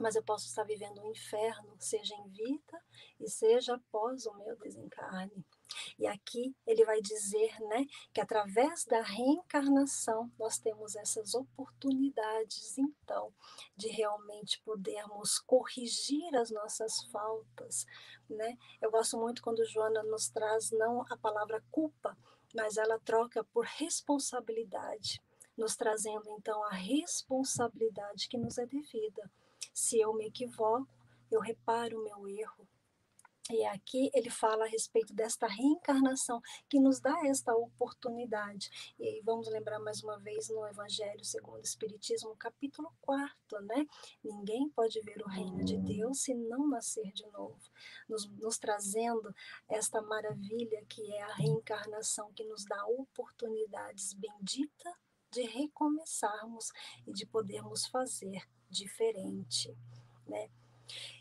[0.00, 2.82] mas eu posso estar vivendo um inferno, seja em vida
[3.20, 5.44] e seja após o meu desencarne.
[5.98, 13.32] E aqui ele vai dizer, né, que através da reencarnação nós temos essas oportunidades, então,
[13.76, 17.86] de realmente podermos corrigir as nossas faltas,
[18.28, 18.56] né?
[18.80, 22.16] Eu gosto muito quando Joana nos traz não a palavra culpa,
[22.54, 25.20] mas ela troca por responsabilidade
[25.56, 29.30] nos trazendo então a responsabilidade que nos é devida.
[29.72, 30.88] Se eu me equivoco,
[31.30, 32.68] eu reparo o meu erro.
[33.50, 38.94] E aqui ele fala a respeito desta reencarnação que nos dá esta oportunidade.
[38.98, 43.84] E aí vamos lembrar mais uma vez no Evangelho segundo o Espiritismo, capítulo 4, né?
[44.22, 47.58] Ninguém pode ver o reino de Deus se não nascer de novo.
[48.08, 49.34] Nos, nos trazendo
[49.68, 54.94] esta maravilha que é a reencarnação, que nos dá oportunidades benditas
[55.32, 56.70] de recomeçarmos
[57.06, 59.76] e de podermos fazer diferente,
[60.26, 60.48] né?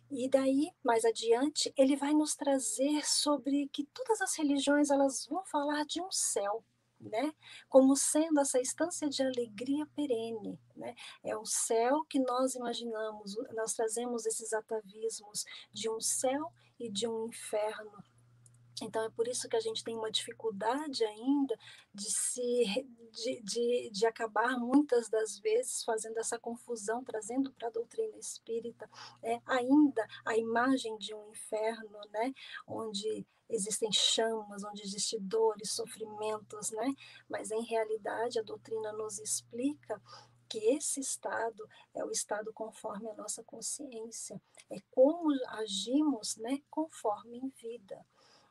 [0.10, 5.46] E daí, mais adiante, ele vai nos trazer sobre que todas as religiões elas vão
[5.46, 6.64] falar de um céu,
[7.00, 7.34] né?
[7.70, 10.96] Como sendo essa instância de alegria perene, né?
[11.24, 17.08] É o céu que nós imaginamos, nós trazemos esses atavismos de um céu e de
[17.08, 18.04] um inferno,
[18.82, 21.58] então é por isso que a gente tem uma dificuldade ainda
[21.94, 27.72] de se de, de, de acabar muitas das vezes fazendo essa confusão, trazendo para a
[27.72, 28.90] doutrina espírita
[29.22, 32.34] é, ainda a imagem de um inferno, né,
[32.66, 36.94] onde existem chamas, onde existe dores, sofrimentos, né?
[37.30, 40.02] Mas em realidade a doutrina nos explica
[40.48, 47.38] que esse estado é o estado conforme a nossa consciência, é como agimos, né, conforme
[47.38, 48.06] em vida.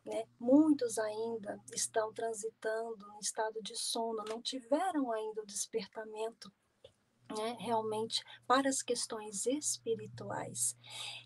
[0.04, 0.24] Né?
[0.38, 6.50] Muitos ainda estão transitando em estado de sono, não tiveram ainda o despertamento
[7.36, 10.76] né, realmente para as questões espirituais.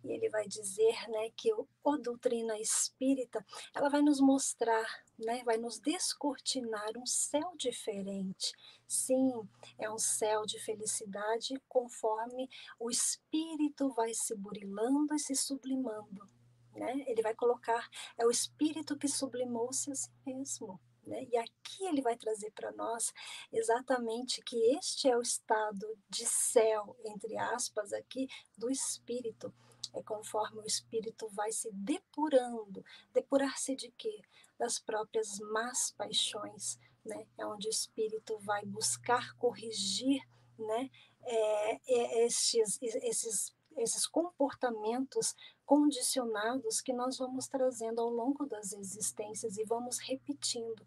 [0.02, 3.44] E ele vai dizer né, que o, a doutrina espírita
[3.74, 4.86] ela vai nos mostrar,
[5.18, 8.52] né, vai nos descortinar um céu diferente.
[8.86, 9.48] Sim,
[9.78, 12.48] é um céu de felicidade conforme
[12.78, 16.28] o espírito vai se burilando e se sublimando.
[16.74, 17.04] Né?
[17.06, 20.80] Ele vai colocar, é o espírito que sublimou-se a si mesmo.
[21.06, 21.24] Né?
[21.30, 23.12] E aqui ele vai trazer para nós
[23.52, 29.52] exatamente que este é o estado de céu, entre aspas, aqui, do espírito.
[29.92, 32.84] É conforme o espírito vai se depurando.
[33.12, 34.22] Depurar-se de quê?
[34.58, 36.78] Das próprias más paixões.
[37.04, 37.26] Né?
[37.38, 40.22] É onde o espírito vai buscar corrigir
[40.58, 40.90] né?
[41.26, 45.34] É, é, estes, esses esses comportamentos
[45.64, 50.86] condicionados que nós vamos trazendo ao longo das existências e vamos repetindo.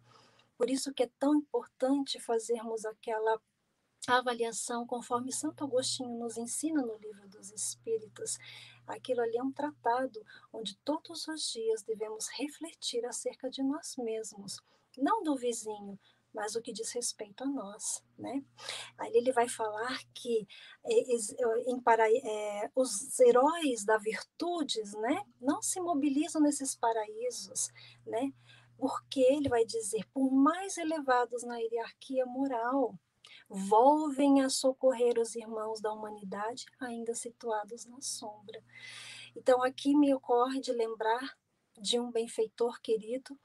[0.56, 3.40] Por isso que é tão importante fazermos aquela
[4.06, 8.38] avaliação conforme Santo Agostinho nos ensina no livro dos Espíritos.
[8.86, 14.60] Aquilo ali é um tratado onde todos os dias devemos refletir acerca de nós mesmos,
[14.96, 15.98] não do vizinho,
[16.32, 18.44] mas o que diz respeito a nós, né?
[18.98, 20.46] Aí ele vai falar que
[20.84, 27.70] é, em para, é, os heróis da virtudes, né, não se mobilizam nesses paraísos,
[28.06, 28.32] né?
[28.76, 32.94] Porque ele vai dizer, por mais elevados na hierarquia moral,
[33.48, 38.62] volvem a socorrer os irmãos da humanidade ainda situados na sombra.
[39.34, 41.36] Então aqui me ocorre de lembrar
[41.80, 43.38] de um benfeitor querido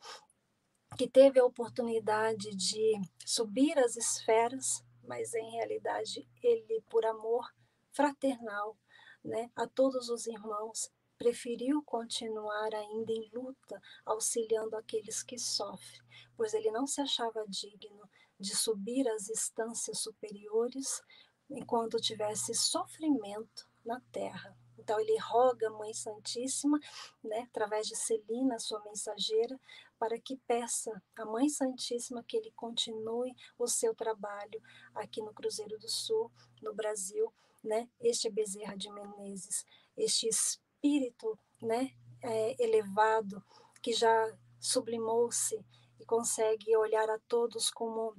[0.98, 7.46] que teve a oportunidade de subir as esferas, mas em realidade ele, por amor
[7.92, 8.78] fraternal
[9.24, 16.02] né, a todos os irmãos, preferiu continuar ainda em luta, auxiliando aqueles que sofrem,
[16.36, 21.02] pois ele não se achava digno de subir às instâncias superiores
[21.50, 24.58] enquanto tivesse sofrimento na terra.
[24.78, 26.78] Então ele roga a Mãe Santíssima,
[27.24, 29.58] né, através de Celina, sua mensageira,
[30.04, 34.62] para que peça à Mãe Santíssima que ele continue o seu trabalho
[34.94, 36.30] aqui no Cruzeiro do Sul,
[36.62, 37.34] no Brasil,
[37.64, 37.90] né?
[38.02, 43.42] Este Bezerra de Menezes, este espírito, né, é, elevado
[43.82, 45.66] que já sublimou-se
[45.98, 48.14] e consegue olhar a todos como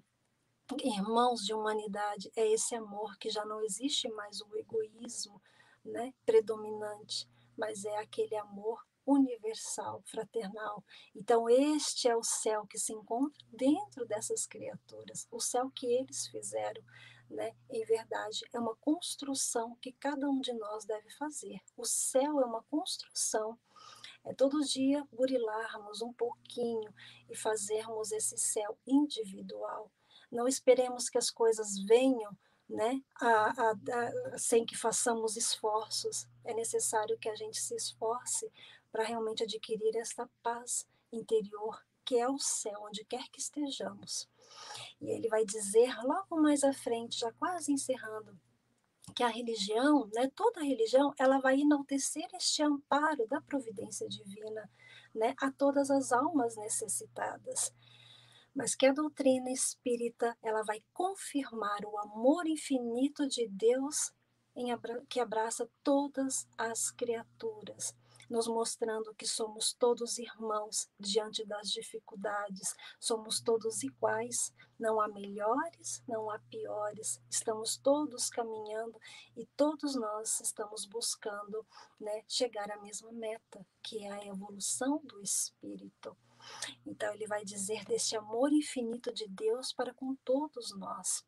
[0.83, 2.33] irmãos de humanidade.
[2.35, 5.39] É esse amor que já não existe mais o egoísmo,
[5.85, 7.29] né, predominante,
[7.59, 10.83] mas é aquele amor universal, fraternal.
[11.15, 16.27] Então, este é o céu que se encontra dentro dessas criaturas, o céu que eles
[16.29, 16.83] fizeram.
[17.31, 17.55] Né?
[17.71, 21.59] Em verdade, é uma construção que cada um de nós deve fazer.
[21.77, 23.59] O céu é uma construção.
[24.25, 26.93] É todo dia burilarmos um pouquinho
[27.29, 29.91] e fazermos esse céu individual.
[30.31, 32.37] Não esperemos que as coisas venham
[32.69, 36.27] né, a, a, a, sem que façamos esforços.
[36.45, 38.51] É necessário que a gente se esforce
[38.95, 44.29] para realmente adquirir esta paz interior que é o céu, onde quer que estejamos.
[45.01, 48.39] E ele vai dizer logo mais à frente, já quase encerrando,
[49.17, 54.71] que a religião, né, toda religião, ela vai enaltecer este amparo da providência divina,
[55.13, 57.75] né, a todas as almas necessitadas.
[58.55, 64.13] Mas que a doutrina espírita, ela vai confirmar o amor infinito de Deus
[64.73, 67.93] abra que abraça todas as criaturas
[68.35, 76.03] nos mostrando que somos todos irmãos diante das dificuldades, somos todos iguais, não há melhores,
[76.09, 78.99] não há piores, estamos todos caminhando
[79.37, 81.65] e todos nós estamos buscando
[82.01, 86.17] né, chegar à mesma meta, que é a evolução do espírito.
[86.85, 91.25] Então, ele vai dizer desse amor infinito de Deus para com todos nós.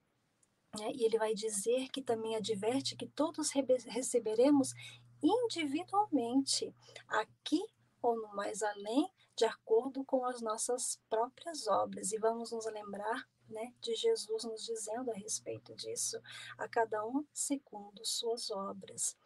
[0.77, 0.91] Né?
[0.93, 4.75] E ele vai dizer que também adverte que todos receberemos
[5.23, 6.75] individualmente,
[7.09, 7.63] aqui
[8.03, 12.13] ou no mais além, de acordo com as nossas próprias obras.
[12.13, 16.21] E vamos nos lembrar né, de Jesus nos dizendo a respeito disso,
[16.59, 19.17] a cada um segundo suas obras.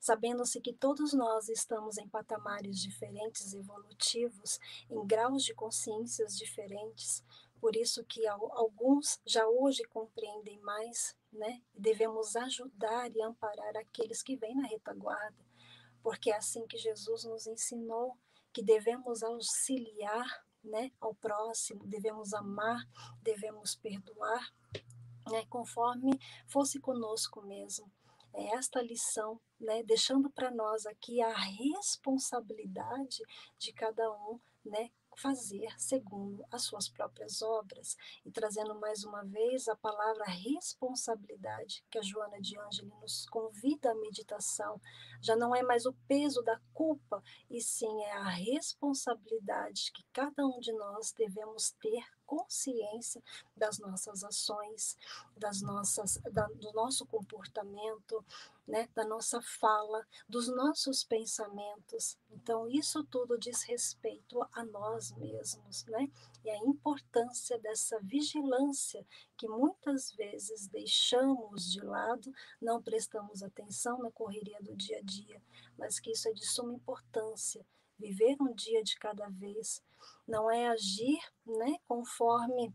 [0.00, 4.58] Sabendo-se que todos nós estamos em patamares diferentes, evolutivos,
[4.90, 7.22] em graus de consciências diferentes,
[7.64, 11.62] por isso que alguns já hoje compreendem mais, né?
[11.72, 15.42] Devemos ajudar e amparar aqueles que vêm na retaguarda,
[16.02, 18.18] porque é assim que Jesus nos ensinou
[18.52, 20.26] que devemos auxiliar,
[20.62, 22.86] né, ao próximo, devemos amar,
[23.22, 24.46] devemos perdoar,
[25.30, 27.90] né, conforme fosse conosco mesmo.
[28.34, 33.22] É esta lição, né, deixando para nós aqui a responsabilidade
[33.58, 37.96] de cada um, né, fazer segundo as suas próprias obras.
[38.24, 43.90] E trazendo mais uma vez a palavra responsabilidade, que a Joana de Ângeli nos convida
[43.90, 44.80] à meditação.
[45.20, 50.46] Já não é mais o peso da culpa, e sim é a responsabilidade que cada
[50.46, 53.22] um de nós devemos ter consciência
[53.56, 54.96] das nossas ações,
[55.36, 58.24] das nossas, da, do nosso comportamento,
[58.66, 62.16] né, da nossa fala, dos nossos pensamentos.
[62.30, 66.10] Então, isso tudo diz respeito a nós mesmos, né?
[66.44, 69.06] E a importância dessa vigilância
[69.36, 75.42] que muitas vezes deixamos de lado, não prestamos atenção na correria do dia a dia,
[75.78, 77.64] mas que isso é de suma importância.
[77.98, 79.82] Viver um dia de cada vez,
[80.26, 82.74] não é agir, né, conforme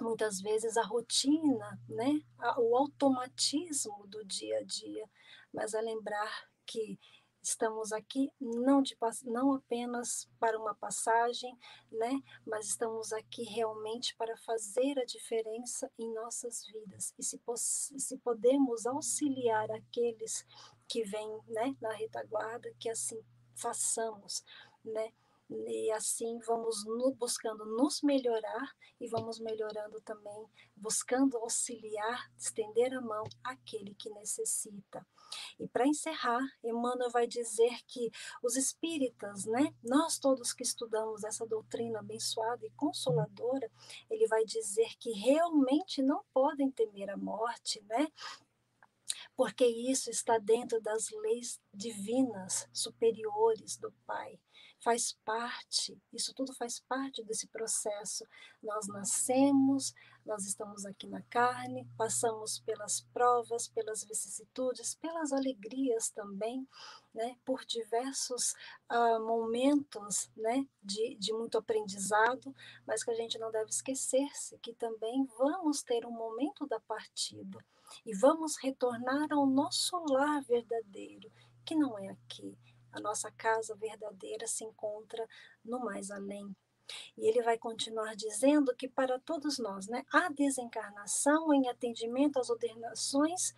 [0.00, 2.20] muitas vezes a rotina, né,
[2.58, 5.08] o automatismo do dia a dia,
[5.52, 6.98] mas é lembrar que
[7.42, 11.56] estamos aqui não, de, não apenas para uma passagem,
[11.92, 17.14] né, mas estamos aqui realmente para fazer a diferença em nossas vidas.
[17.16, 17.40] E se,
[17.98, 20.44] se podemos auxiliar aqueles
[20.88, 23.22] que vêm né, na retaguarda, que assim
[23.54, 24.44] façamos,
[24.84, 25.12] né,
[25.48, 33.00] e assim vamos no, buscando nos melhorar e vamos melhorando também, buscando auxiliar, estender a
[33.00, 35.06] mão àquele que necessita.
[35.58, 38.10] E para encerrar, Emmanuel vai dizer que
[38.42, 43.70] os espíritas, né, nós todos que estudamos essa doutrina abençoada e consoladora,
[44.10, 48.08] ele vai dizer que realmente não podem temer a morte, né?
[49.36, 54.40] Porque isso está dentro das leis divinas superiores do Pai
[54.86, 58.24] faz parte, isso tudo faz parte desse processo.
[58.62, 59.92] Nós nascemos,
[60.24, 66.64] nós estamos aqui na carne, passamos pelas provas, pelas vicissitudes, pelas alegrias também,
[67.12, 68.52] né, por diversos
[68.88, 72.54] uh, momentos né, de, de muito aprendizado,
[72.86, 77.58] mas que a gente não deve esquecer-se que também vamos ter um momento da partida
[78.04, 81.28] e vamos retornar ao nosso lar verdadeiro,
[81.64, 82.56] que não é aqui,
[82.92, 85.26] a nossa casa verdadeira se encontra
[85.64, 86.54] no mais além.
[87.16, 92.48] E ele vai continuar dizendo que para todos nós, né, a desencarnação em atendimento às
[92.48, 93.54] ordenações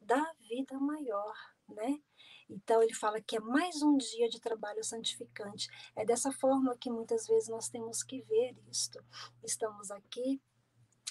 [0.00, 1.34] da vida maior,
[1.68, 2.00] né?
[2.48, 5.68] Então ele fala que é mais um dia de trabalho santificante.
[5.96, 9.02] É dessa forma que muitas vezes nós temos que ver isto.
[9.42, 10.40] Estamos aqui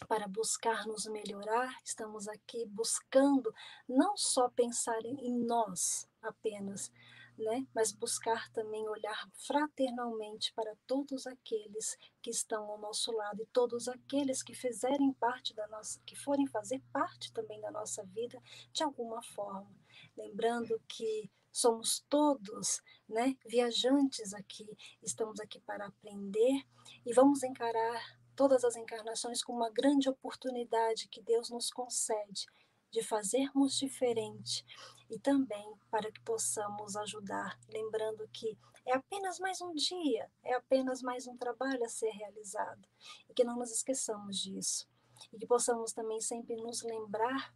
[0.07, 3.53] para buscar nos melhorar, estamos aqui buscando
[3.87, 6.91] não só pensar em nós apenas,
[7.37, 7.65] né?
[7.73, 13.87] mas buscar também olhar fraternalmente para todos aqueles que estão ao nosso lado e todos
[13.87, 18.83] aqueles que fizerem parte da nossa, que forem fazer parte também da nossa vida de
[18.83, 19.75] alguma forma,
[20.15, 24.65] lembrando que somos todos, né, viajantes aqui,
[25.01, 26.63] estamos aqui para aprender
[27.05, 32.47] e vamos encarar todas as encarnações como uma grande oportunidade que Deus nos concede
[32.91, 34.65] de fazermos diferente
[35.09, 41.01] e também para que possamos ajudar, lembrando que é apenas mais um dia, é apenas
[41.01, 42.87] mais um trabalho a ser realizado
[43.29, 44.87] e que não nos esqueçamos disso
[45.31, 47.53] e que possamos também sempre nos lembrar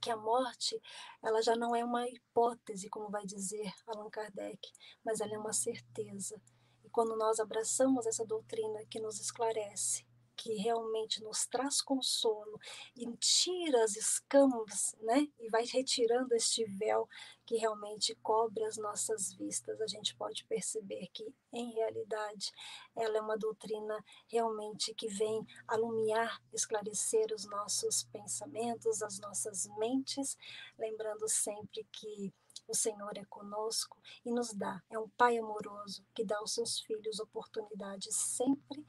[0.00, 0.80] que a morte
[1.22, 4.72] ela já não é uma hipótese, como vai dizer Allan Kardec,
[5.04, 6.40] mas ela é uma certeza.
[6.84, 10.05] E quando nós abraçamos essa doutrina que nos esclarece
[10.36, 12.60] que realmente nos traz consolo
[12.94, 15.28] e tira as escamas, né?
[15.40, 17.08] E vai retirando este véu
[17.44, 19.80] que realmente cobre as nossas vistas.
[19.80, 22.52] A gente pode perceber que, em realidade,
[22.94, 30.36] ela é uma doutrina realmente que vem alumiar, esclarecer os nossos pensamentos, as nossas mentes,
[30.78, 32.32] lembrando sempre que
[32.68, 36.80] o Senhor é conosco e nos dá, é um Pai amoroso que dá aos seus
[36.80, 38.84] filhos oportunidades sempre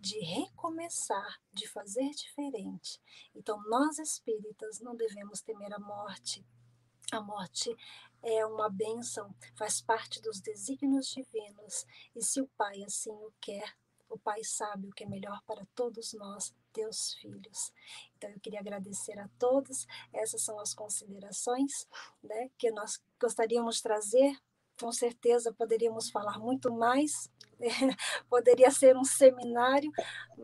[0.00, 3.00] de recomeçar, de fazer diferente.
[3.34, 6.44] Então, nós espíritas não devemos temer a morte.
[7.10, 7.74] A morte
[8.22, 13.76] é uma bênção, faz parte dos desígnios divinos, e se o Pai assim o quer,
[14.08, 17.72] o Pai sabe o que é melhor para todos nós, teus filhos.
[18.16, 19.86] Então, eu queria agradecer a todos.
[20.12, 21.86] Essas são as considerações
[22.22, 24.38] né, que nós gostaríamos de trazer.
[24.80, 27.30] Com certeza poderíamos falar muito mais,
[28.30, 29.90] poderia ser um seminário,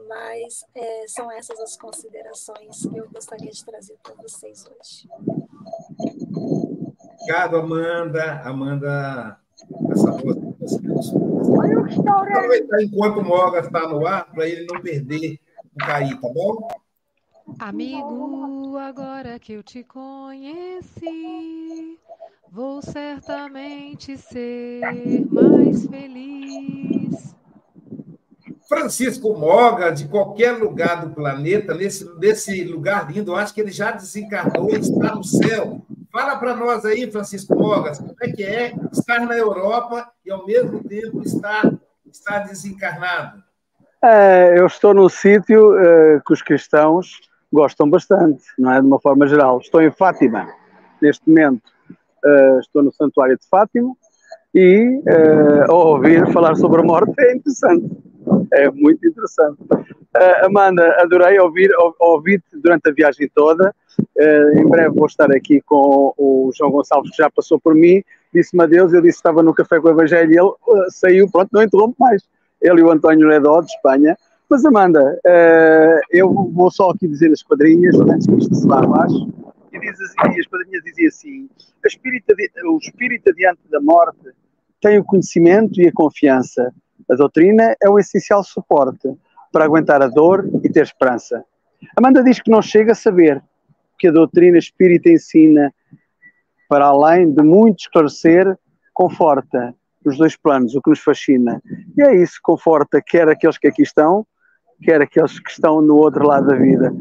[0.08, 5.08] mas é, são essas as considerações que eu gostaria de trazer para vocês hoje.
[7.24, 8.42] Obrigado, Amanda.
[8.42, 9.40] Amanda,
[9.90, 10.54] essa moça.
[12.08, 15.38] Aproveitar enquanto o Moga está no ar, para ele não perder
[15.74, 16.68] o cair, tá bom?
[17.58, 21.00] Amigo, agora que eu te conheci,
[22.54, 24.80] vou certamente ser
[25.28, 27.34] mais feliz.
[28.68, 33.72] Francisco Moga, de qualquer lugar do planeta, nesse, nesse lugar lindo, eu acho que ele
[33.72, 35.82] já desencarnou e está no céu.
[36.12, 40.46] Fala para nós aí, Francisco Mogas, como é que é estar na Europa e, ao
[40.46, 41.74] mesmo tempo, estar,
[42.06, 43.42] estar desencarnado?
[44.00, 47.20] É, eu estou num sítio é, que os cristãos
[47.52, 48.80] gostam bastante, não é?
[48.80, 49.58] De uma forma geral.
[49.58, 50.48] Estou em Fátima,
[51.02, 51.73] neste momento.
[52.24, 53.94] É, estou no Santuário de Fátima
[54.54, 57.90] e é, ouvir falar sobre a morte é interessante
[58.52, 59.58] é muito interessante.
[59.70, 61.70] Uh, Amanda, adorei ouvir,
[62.00, 63.74] ouvir-te durante a viagem toda.
[63.98, 68.02] Uh, em breve vou estar aqui com o João Gonçalves, que já passou por mim.
[68.32, 71.30] Disse-me adeus, eu disse que estava no Café com o Evangelho e ele uh, saiu,
[71.30, 72.22] pronto, não interrompe mais.
[72.60, 74.16] Ele e o António Ledó, de Espanha.
[74.48, 75.18] Mas, Amanda,
[76.10, 79.26] eu vou só aqui dizer as quadrinhas, antes que isto se vá abaixo.
[79.74, 81.50] E, diz assim, as quadrinhas diziam assim:
[81.84, 84.30] espírito, o espírito diante da morte
[84.80, 86.72] tem o conhecimento e a confiança
[87.10, 89.14] a doutrina é o essencial suporte
[89.52, 91.44] para aguentar a dor e ter esperança.
[91.96, 93.42] Amanda diz que não chega a saber
[93.98, 95.72] que a doutrina espírita ensina,
[96.68, 98.56] para além de muito esclarecer,
[98.92, 101.62] conforta nos dois planos, o que nos fascina.
[101.96, 104.26] E é isso, conforta quer aqueles que aqui estão,
[104.84, 106.94] quer aqueles que estão no outro lado da vida.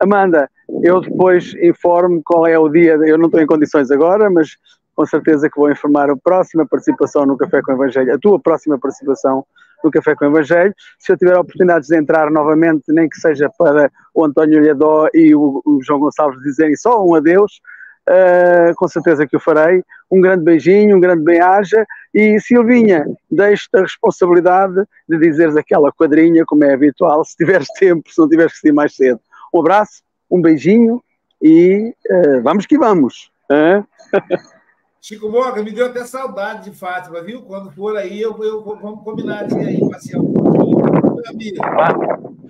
[0.00, 0.50] Amanda,
[0.82, 4.50] eu depois informo qual é o dia, eu não estou em condições agora, mas
[4.94, 8.38] com certeza que vou informar a próxima participação no Café com o Evangelho, a tua
[8.40, 9.44] próxima participação
[9.82, 10.74] no Café com o Evangelho.
[10.98, 15.34] Se eu tiver oportunidades de entrar novamente, nem que seja para o António Lhadó e
[15.34, 17.60] o, o João Gonçalves dizerem só um adeus,
[18.08, 19.84] uh, com certeza que o farei.
[20.10, 26.44] Um grande beijinho, um grande bem-aja e Silvinha, deixo-te a responsabilidade de dizeres aquela quadrinha,
[26.46, 29.20] como é habitual, se tiveres tempo, se não tiveres que sair mais cedo.
[29.52, 31.02] Um abraço, um beijinho
[31.42, 33.30] e uh, vamos que vamos.
[35.00, 37.40] Chico Moga, me deu até saudade de Fátima, viu?
[37.42, 40.78] Quando for aí, eu, eu vamos combinar de ir aí, passear um pouquinho.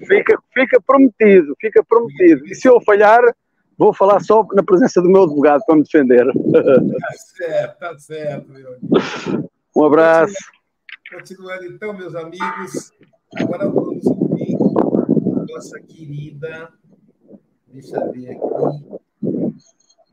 [0.07, 2.47] Fica, fica prometido, fica prometido.
[2.47, 3.21] E se eu falhar,
[3.79, 6.27] vou falar só na presença do meu advogado para me defender.
[6.27, 9.51] Tá certo, tá certo, meu amigo.
[9.77, 10.35] Um abraço.
[11.11, 12.93] Continuando, então, meus amigos,
[13.37, 14.57] agora vamos ouvir
[15.49, 16.73] nossa querida.
[17.69, 18.99] Deixa eu ver aqui.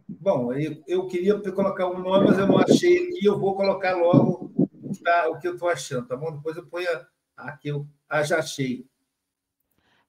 [0.07, 3.25] Bom, eu, eu queria colocar um nome, mas eu não achei aqui.
[3.25, 6.31] Eu vou colocar logo o que, tá, o que eu estou achando, tá bom?
[6.31, 6.87] Depois eu ponho
[7.35, 8.87] aqui, eu ah, já achei.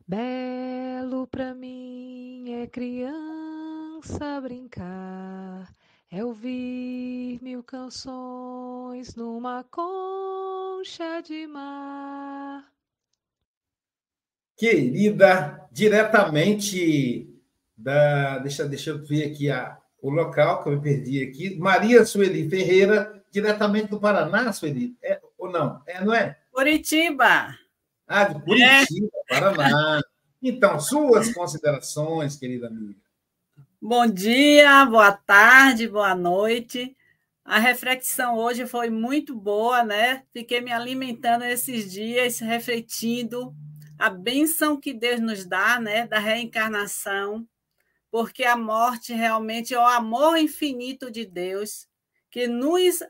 [0.06, 3.45] Belo para mim é criança
[4.42, 5.68] brincar,
[6.10, 12.64] é ouvir mil canções numa concha de mar.
[14.56, 17.28] Querida, diretamente
[17.76, 18.38] da.
[18.38, 21.58] Deixa, deixa eu ver aqui a, o local que eu me perdi aqui.
[21.58, 24.96] Maria Sueli Ferreira, diretamente do Paraná, Sueli.
[25.02, 25.82] É, ou não?
[25.86, 26.38] É, não é?
[26.52, 27.54] Curitiba.
[28.06, 29.40] Ah, de Curitiba, é.
[29.40, 30.00] Paraná.
[30.42, 33.05] Então, suas considerações, querida amiga.
[33.80, 36.96] Bom dia, boa tarde, boa noite.
[37.44, 40.24] A reflexão hoje foi muito boa, né?
[40.32, 43.54] Fiquei me alimentando esses dias, refletindo
[43.98, 46.06] a bênção que Deus nos dá, né?
[46.06, 47.46] Da reencarnação
[48.16, 51.86] porque a morte realmente é o amor infinito de Deus
[52.30, 53.00] que nos,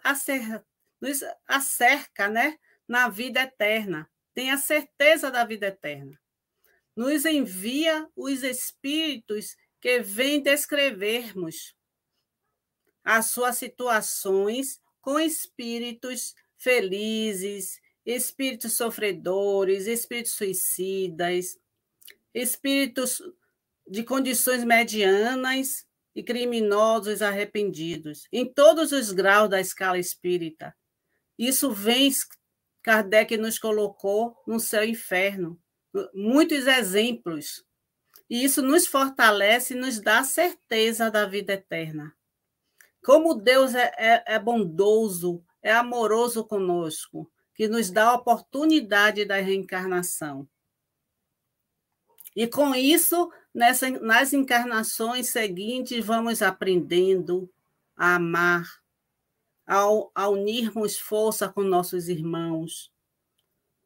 [1.00, 2.58] nos acerca né,
[2.88, 6.18] na vida eterna, tem a certeza da vida eterna.
[6.96, 9.56] Nos envia os espíritos
[9.87, 11.72] que vêm descrevermos
[13.05, 21.57] as suas situações com espíritos felizes, espíritos sofredores, espíritos suicidas,
[22.34, 23.22] espíritos
[23.87, 30.76] de condições medianas e criminosos arrependidos, em todos os graus da escala espírita.
[31.39, 32.11] Isso vem,
[32.82, 35.57] Kardec nos colocou no céu e inferno,
[36.12, 37.64] muitos exemplos.
[38.29, 42.14] E isso nos fortalece e nos dá a certeza da vida eterna.
[43.05, 49.37] Como Deus é, é, é bondoso, é amoroso conosco, que nos dá a oportunidade da
[49.37, 50.49] reencarnação.
[52.35, 57.51] E com isso, nessa, nas encarnações seguintes, vamos aprendendo
[57.97, 58.66] a amar,
[59.66, 62.93] a unirmos força com nossos irmãos.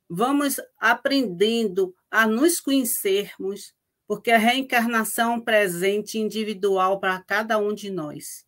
[0.08, 3.72] Vamos aprendendo a nos conhecermos,
[4.10, 8.44] porque a reencarnação presente individual para cada um de nós.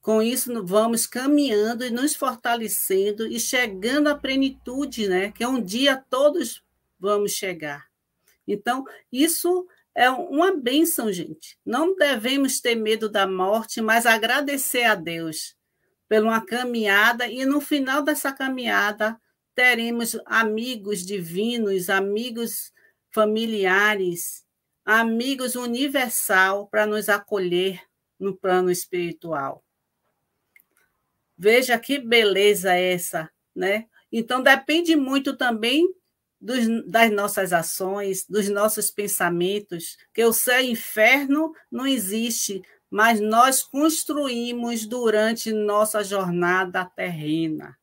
[0.00, 5.30] Com isso, vamos caminhando e nos fortalecendo e chegando à plenitude, né?
[5.32, 6.64] Que um dia todos
[6.98, 7.84] vamos chegar.
[8.48, 11.58] Então, isso é uma bênção, gente.
[11.62, 15.54] Não devemos ter medo da morte, mas agradecer a Deus
[16.08, 19.20] por uma caminhada e no final dessa caminhada
[19.54, 22.72] teremos amigos divinos, amigos
[23.10, 24.43] familiares,
[24.84, 27.80] amigos universal para nos acolher
[28.18, 29.64] no plano espiritual.
[31.36, 33.86] Veja que beleza essa, né?
[34.12, 35.88] Então depende muito também
[36.40, 43.62] dos, das nossas ações, dos nossos pensamentos, que o céu inferno não existe, mas nós
[43.62, 47.76] construímos durante nossa jornada terrena.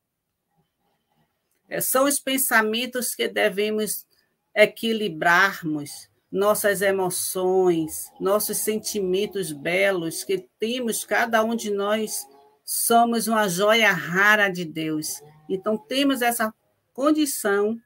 [1.68, 4.06] É, são os pensamentos que devemos
[4.54, 12.26] equilibrarmos, nossas emoções, nossos sentimentos belos que temos, cada um de nós
[12.64, 15.20] somos uma joia rara de Deus.
[15.46, 16.52] Então, temos essa
[16.94, 17.78] condição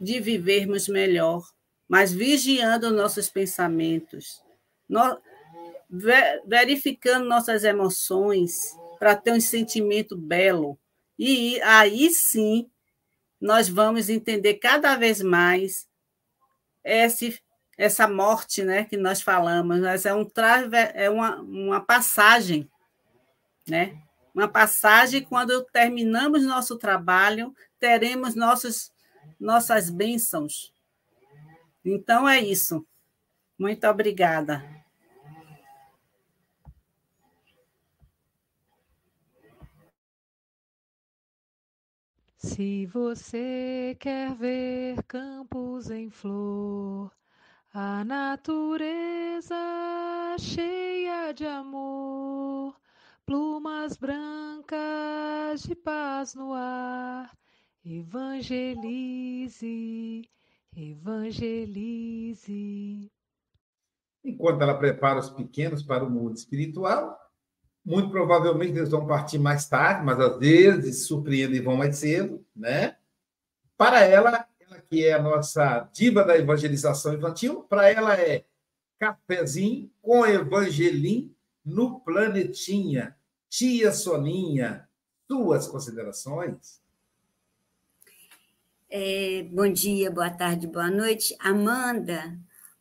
[0.00, 1.46] de vivermos melhor,
[1.86, 4.42] mas vigiando nossos pensamentos,
[6.46, 10.78] verificando nossas emoções para ter um sentimento belo.
[11.18, 12.70] E aí sim,
[13.38, 15.86] nós vamos entender cada vez mais
[16.86, 17.40] esse,
[17.76, 20.26] essa morte né, que nós falamos, mas é, um,
[20.94, 22.70] é uma, uma passagem,
[23.68, 24.00] né?
[24.34, 28.92] Uma passagem, quando terminamos nosso trabalho, teremos nossos,
[29.40, 30.74] nossas bênçãos.
[31.82, 32.86] Então é isso.
[33.58, 34.75] Muito obrigada.
[42.46, 47.10] Se você quer ver campos em flor,
[47.74, 49.56] a natureza
[50.38, 52.80] cheia de amor,
[53.26, 57.36] plumas brancas de paz no ar,
[57.84, 58.70] evangelize,
[60.74, 61.90] evangelize.
[64.24, 67.18] Enquanto ela prepara os pequenos para o mundo espiritual,
[67.86, 72.44] muito provavelmente eles vão partir mais tarde, mas às vezes surpreendem e vão mais cedo,
[72.54, 72.96] né?
[73.78, 78.44] Para ela, ela que é a nossa diva da evangelização infantil, para ela é
[78.98, 81.32] cafezinho com evangelim
[81.64, 83.14] no planetinha.
[83.48, 84.88] Tia Soninha,
[85.28, 86.80] suas considerações?
[88.90, 91.36] É, bom dia, boa tarde, boa noite.
[91.38, 92.36] Amanda,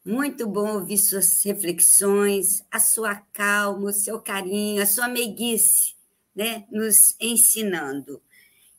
[0.05, 5.95] muito bom ouvir suas reflexões, a sua calma, o seu carinho, a sua meiguice,
[6.35, 8.21] né, nos ensinando.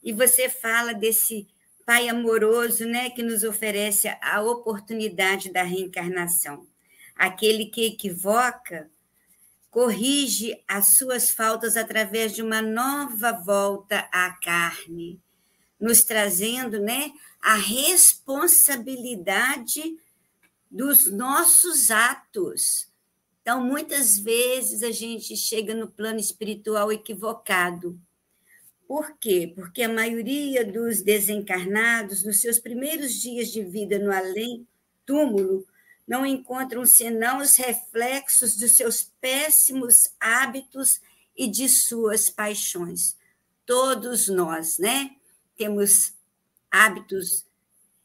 [0.03, 1.49] E você fala desse
[1.85, 6.66] Pai amoroso, né, que nos oferece a oportunidade da reencarnação.
[7.14, 8.91] Aquele que equivoca,
[9.70, 15.20] corrige as suas faltas através de uma nova volta à carne,
[15.79, 19.97] nos trazendo, né, a responsabilidade
[20.71, 22.89] dos nossos atos.
[23.43, 27.99] Então, muitas vezes a gente chega no plano espiritual equivocado.
[28.89, 29.53] Por quê?
[29.55, 35.67] Porque a maioria dos desencarnados, nos seus primeiros dias de vida no além-túmulo,
[36.07, 41.01] não encontram senão os reflexos dos seus péssimos hábitos
[41.37, 43.17] e de suas paixões.
[43.64, 45.17] Todos nós, né?
[45.57, 46.14] Temos
[46.71, 47.45] hábitos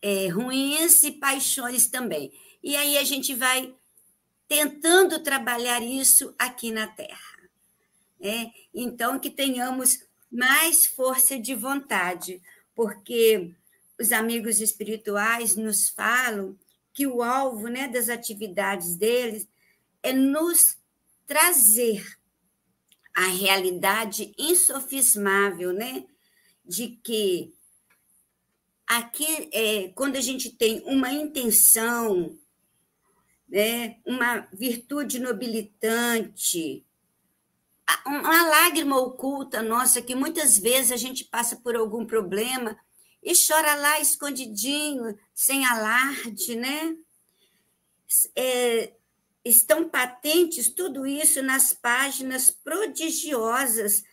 [0.02, 2.34] é, ruins e paixões também.
[2.64, 3.74] E aí a gente vai
[4.48, 7.40] tentando trabalhar isso aqui na Terra.
[8.20, 8.52] Né?
[8.74, 12.42] Então, que tenhamos mais força de vontade,
[12.76, 13.54] porque
[14.00, 16.58] os amigos espirituais nos falam
[16.94, 19.48] que o alvo né, das atividades deles
[20.04, 20.78] é nos
[21.26, 22.06] trazer
[23.14, 26.06] a realidade insofismável, né,
[26.66, 27.54] de que
[28.88, 32.38] aqui, é, quando a gente tem uma intenção
[33.52, 33.98] né?
[34.06, 36.86] uma virtude nobilitante,
[38.06, 42.78] uma lágrima oculta nossa, que muitas vezes a gente passa por algum problema
[43.22, 46.96] e chora lá escondidinho, sem alarde, né?
[48.36, 48.94] É,
[49.44, 54.04] estão patentes tudo isso nas páginas prodigiosas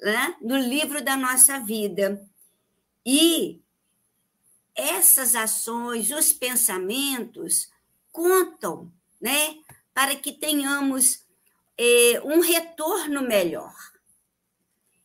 [0.00, 2.24] né, do livro da nossa vida.
[3.04, 3.60] E
[4.74, 7.71] essas ações, os pensamentos,
[8.12, 9.56] contam, né?
[9.92, 11.24] Para que tenhamos
[11.76, 13.74] é, um retorno melhor.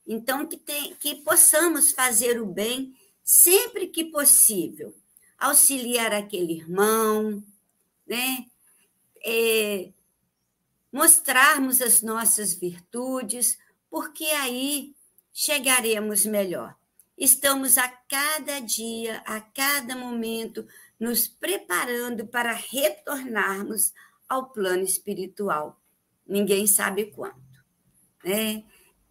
[0.05, 4.95] Então, que, tem, que possamos fazer o bem sempre que possível,
[5.37, 7.43] auxiliar aquele irmão,
[8.05, 8.45] né?
[9.25, 9.91] É,
[10.91, 13.57] mostrarmos as nossas virtudes,
[13.89, 14.95] porque aí
[15.33, 16.75] chegaremos melhor.
[17.17, 20.65] Estamos a cada dia, a cada momento,
[20.99, 23.93] nos preparando para retornarmos
[24.27, 25.81] ao plano espiritual.
[26.25, 27.35] Ninguém sabe quando.
[28.23, 28.63] Né?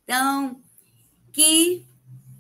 [0.05, 0.63] Então,
[1.33, 1.87] que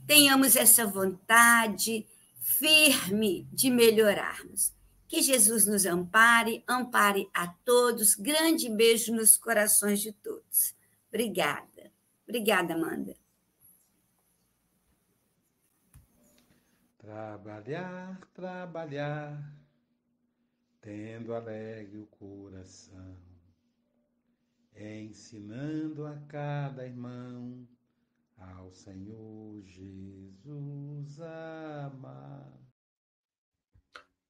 [0.07, 2.07] tenhamos essa vontade
[2.41, 4.73] firme de melhorarmos.
[5.09, 8.15] Que Jesus nos ampare, ampare a todos.
[8.15, 10.75] Grande beijo nos corações de todos.
[11.09, 11.93] Obrigada.
[12.27, 13.17] Obrigada, Amanda.
[17.07, 19.41] Trabalhar, trabalhar,
[20.81, 23.17] tendo alegre o coração,
[24.77, 27.65] ensinando a cada irmão
[28.37, 32.53] ao Senhor Jesus amar.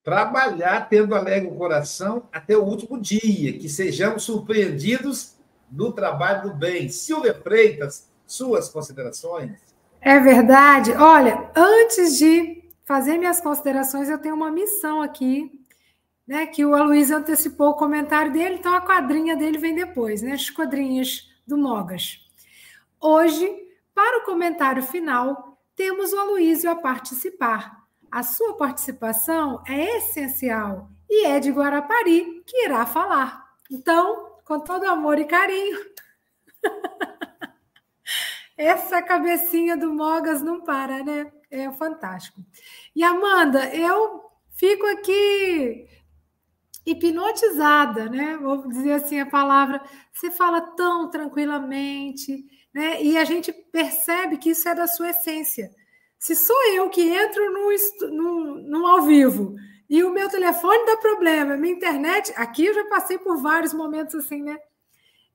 [0.04, 5.36] Trabalhar tendo alegre o coração até o último dia, que sejamos surpreendidos
[5.72, 6.90] no trabalho do bem.
[6.90, 9.58] Silvia Freitas, suas considerações?
[9.98, 10.92] É verdade.
[10.92, 15.50] Olha, antes de fazer minhas considerações, eu tenho uma missão aqui,
[16.26, 16.46] né?
[16.46, 20.32] Que o Aloysio antecipou o comentário dele, então a quadrinha dele vem depois, né?
[20.32, 22.20] As quadrinhas do Mogas.
[23.00, 23.46] Hoje,
[23.92, 27.84] para o comentário final, temos o Aloysio a participar.
[28.10, 33.44] A sua participação é essencial e é de Guarapari que irá falar.
[33.70, 35.78] Então, com todo amor e carinho.
[38.56, 41.30] Essa cabecinha do Mogas não para, né?
[41.50, 42.40] É fantástico.
[42.94, 44.22] E Amanda, eu
[44.56, 45.86] fico aqui
[46.84, 48.36] hipnotizada, né?
[48.36, 49.82] Vou dizer assim a palavra.
[50.12, 53.02] Você fala tão tranquilamente, né?
[53.02, 55.70] E a gente percebe que isso é da sua essência.
[56.18, 57.68] Se sou eu que entro no,
[58.10, 59.54] no, no ao vivo
[59.88, 64.14] e o meu telefone dá problema, minha internet, aqui eu já passei por vários momentos
[64.14, 64.58] assim, né?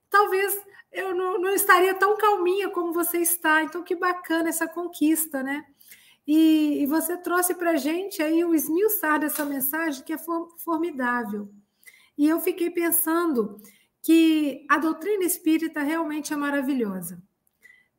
[0.09, 0.53] Talvez
[0.91, 3.63] eu não, não estaria tão calminha como você está.
[3.63, 5.63] Então, que bacana essa conquista, né?
[6.25, 10.17] E, e você trouxe para a gente aí o esmiuçar dessa mensagem que é
[10.57, 11.51] formidável.
[12.17, 13.59] E eu fiquei pensando
[14.01, 17.21] que a doutrina espírita realmente é maravilhosa,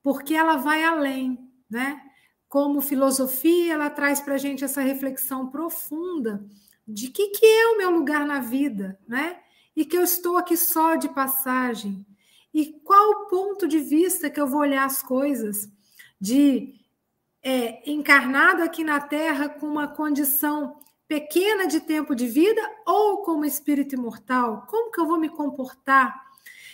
[0.02, 2.00] porque ela vai além, né?
[2.48, 6.44] Como filosofia, ela traz para a gente essa reflexão profunda
[6.86, 9.40] de que, que é o meu lugar na vida, né?
[9.74, 12.04] E que eu estou aqui só de passagem.
[12.52, 15.70] E qual o ponto de vista que eu vou olhar as coisas?
[16.20, 16.74] De
[17.42, 20.78] é, encarnado aqui na Terra com uma condição
[21.08, 24.66] pequena de tempo de vida ou como espírito imortal?
[24.68, 26.30] Como que eu vou me comportar?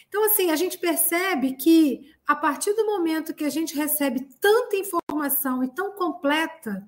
[0.08, 4.76] Então, assim, a gente percebe que a partir do momento que a gente recebe tanta
[4.76, 6.86] informação e tão completa,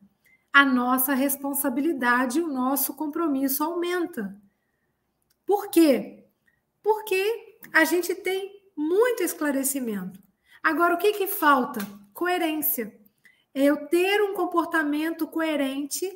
[0.53, 4.37] a nossa responsabilidade, o nosso compromisso aumenta.
[5.47, 6.27] Por quê?
[6.83, 10.21] Porque a gente tem muito esclarecimento.
[10.63, 11.81] Agora, o que, que falta?
[12.13, 13.00] Coerência
[13.55, 16.11] eu ter um comportamento coerente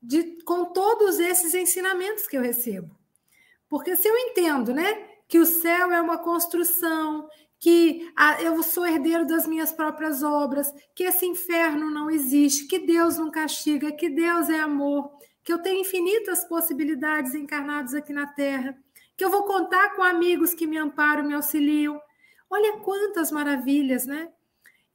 [0.00, 2.96] de, com todos esses ensinamentos que eu recebo.
[3.68, 7.28] Porque se eu entendo, né, que o céu é uma construção,
[7.58, 12.78] que a, eu sou herdeiro das minhas próprias obras, que esse inferno não existe, que
[12.78, 15.10] Deus não castiga, que Deus é amor,
[15.42, 18.76] que eu tenho infinitas possibilidades encarnadas aqui na Terra,
[19.16, 22.00] que eu vou contar com amigos que me amparam, me auxiliam.
[22.48, 24.28] Olha quantas maravilhas, né?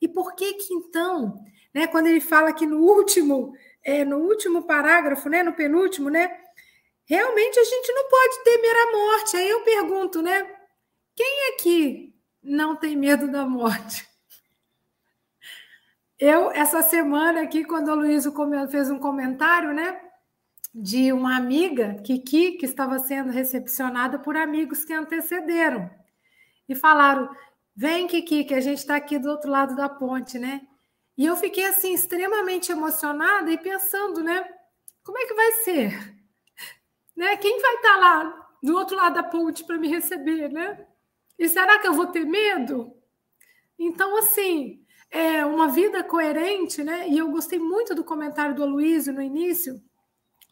[0.02, 4.64] E por que que então, né, quando ele fala que no último, é, no último
[4.64, 6.40] parágrafo, né, no penúltimo, né,
[7.06, 9.38] realmente a gente não pode temer a morte.
[9.38, 10.50] Aí eu pergunto, né,
[11.16, 14.10] quem aqui não tem medo da morte?
[16.18, 18.32] Eu, essa semana aqui, quando a Luísa
[18.70, 20.00] fez um comentário, né,
[20.74, 25.90] de uma amiga, Kiki, que estava sendo recepcionada por amigos que antecederam.
[26.70, 27.30] E falaram:
[27.76, 30.62] Vem, Kiki, que a gente está aqui do outro lado da ponte, né?
[31.18, 34.44] E eu fiquei assim extremamente emocionada e pensando, né?
[35.04, 36.22] Como é que vai ser?
[37.16, 37.38] Né?
[37.38, 40.86] Quem vai estar tá lá do outro lado da ponte para me receber, né?
[41.38, 42.94] E será que eu vou ter medo?
[43.78, 47.08] Então, assim, é uma vida coerente, né?
[47.08, 49.82] E eu gostei muito do comentário do Aloysio no início,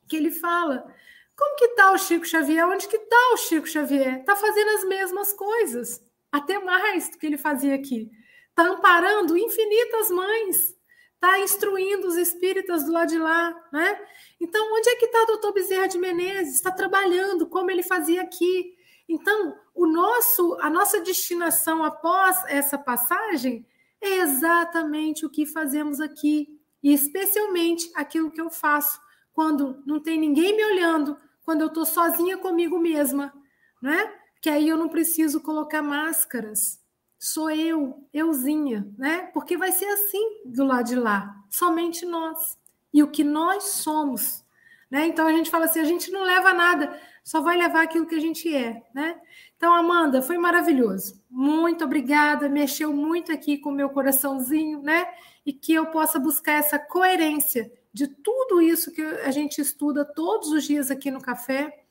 [0.07, 0.93] que ele fala:
[1.35, 2.67] como que está o Chico Xavier?
[2.67, 4.19] Onde que está o Chico Xavier?
[4.19, 8.09] Está fazendo as mesmas coisas até mais do que ele fazia aqui.
[8.49, 10.75] Está amparando infinitas mães,
[11.15, 13.99] está instruindo os espíritas do lado de lá, né?
[14.39, 16.55] Então, onde é que está o doutor Bezerra de Menezes?
[16.55, 18.75] Está trabalhando como ele fazia aqui.
[19.07, 23.65] Então, o nosso, a nossa destinação após essa passagem
[24.01, 28.99] é exatamente o que fazemos aqui, e especialmente aquilo que eu faço
[29.33, 33.33] quando não tem ninguém me olhando, quando eu estou sozinha comigo mesma,
[33.81, 34.18] né?
[34.41, 36.79] Que aí eu não preciso colocar máscaras.
[37.17, 39.29] Sou eu, euzinha, né?
[39.33, 42.57] Porque vai ser assim do lado de lá, somente nós.
[42.93, 44.43] E o que nós somos,
[44.89, 45.05] né?
[45.05, 46.97] Então a gente fala assim, a gente não leva nada.
[47.23, 49.19] só vai levar aquilo que a gente é, né?
[49.57, 51.21] Então, Amanda, foi maravilhoso.
[51.29, 55.05] Muito obrigada, mexeu muito aqui com o meu coraçãozinho, né?
[55.45, 60.51] E que eu possa buscar essa coerência de tudo isso que a gente estuda todos
[60.51, 61.83] os dias aqui no café,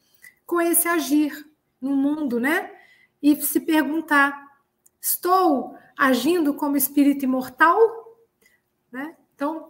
[0.47, 1.47] com esse agir
[1.81, 2.71] no mundo, né?
[3.23, 4.37] E se perguntar:
[5.01, 7.79] estou agindo como espírito imortal?
[8.91, 9.17] Né?
[9.35, 9.69] Então,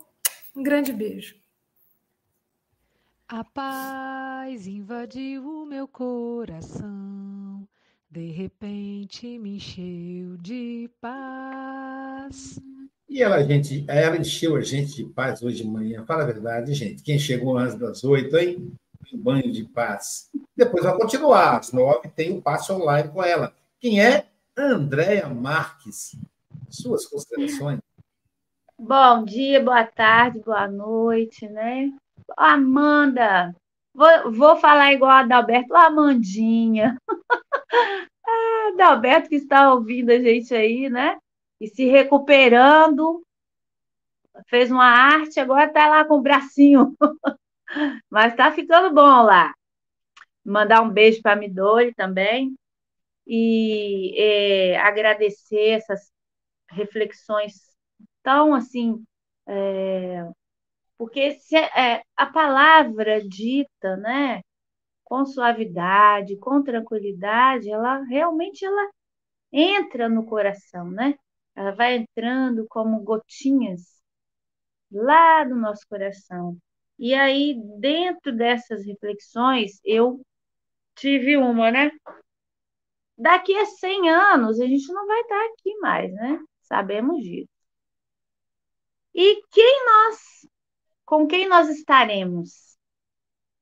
[0.54, 1.36] um grande beijo.
[3.26, 7.68] A paz invadiu o meu coração,
[8.10, 12.58] de repente me encheu de paz.
[13.08, 16.04] E ela, gente, ela encheu a gente de paz hoje de manhã.
[16.06, 17.02] Fala a verdade, gente.
[17.02, 18.72] Quem chegou antes das oito, hein?
[19.12, 20.30] Um banho de paz.
[20.56, 21.58] Depois vai continuar.
[21.58, 23.54] Às nove tem um passe online com ela.
[23.80, 24.26] Quem é?
[24.56, 26.16] Andréia Marques.
[26.68, 27.80] Suas considerações.
[28.78, 31.90] Bom dia, boa tarde, boa noite, né?
[32.36, 33.54] Amanda,
[33.94, 36.96] vou, vou falar igual a Adalberto, a Amandinha.
[38.28, 41.18] ah, Adalberto que está ouvindo a gente aí, né?
[41.60, 43.22] E se recuperando,
[44.48, 46.94] fez uma arte, agora está lá com o bracinho.
[48.10, 49.52] Mas está ficando bom lá.
[50.44, 52.54] Mandar um beijo para Midori também.
[53.26, 56.10] E é, agradecer essas
[56.70, 57.54] reflexões
[58.22, 59.04] tão assim
[59.46, 60.28] é,
[60.98, 64.42] porque se, é, a palavra dita, né,
[65.04, 68.90] com suavidade, com tranquilidade, ela realmente ela
[69.52, 71.14] entra no coração, né?
[71.56, 73.82] Ela vai entrando como gotinhas
[74.92, 76.58] lá do nosso coração.
[76.98, 80.20] E aí, dentro dessas reflexões, eu
[80.96, 81.90] tive uma, né?
[83.16, 86.40] Daqui a 100 anos, a gente não vai estar aqui mais, né?
[86.62, 87.48] Sabemos disso.
[89.14, 90.38] E quem nós
[91.08, 92.76] com quem nós estaremos?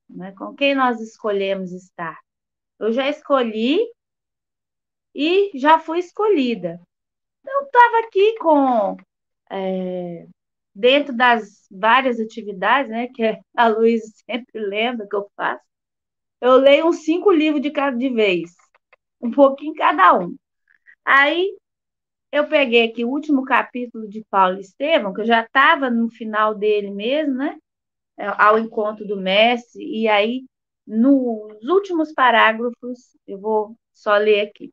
[0.09, 0.33] Né?
[0.33, 2.19] Com quem nós escolhemos estar?
[2.77, 3.89] Eu já escolhi
[5.15, 6.77] e já fui escolhida.
[7.45, 8.97] Eu estava aqui com.
[9.49, 10.27] É,
[10.77, 15.63] dentro das várias atividades, né, que a Luísa sempre lembra que eu faço,
[16.39, 18.51] eu leio uns cinco livros de cada de vez,
[19.19, 20.35] um pouquinho cada um.
[21.03, 21.57] Aí
[22.31, 26.53] eu peguei aqui o último capítulo de Paulo Estevam, que eu já estava no final
[26.53, 27.57] dele mesmo, né?
[28.17, 30.45] É, ao encontro do mestre, e aí,
[30.85, 34.71] nos últimos parágrafos, eu vou só ler aqui.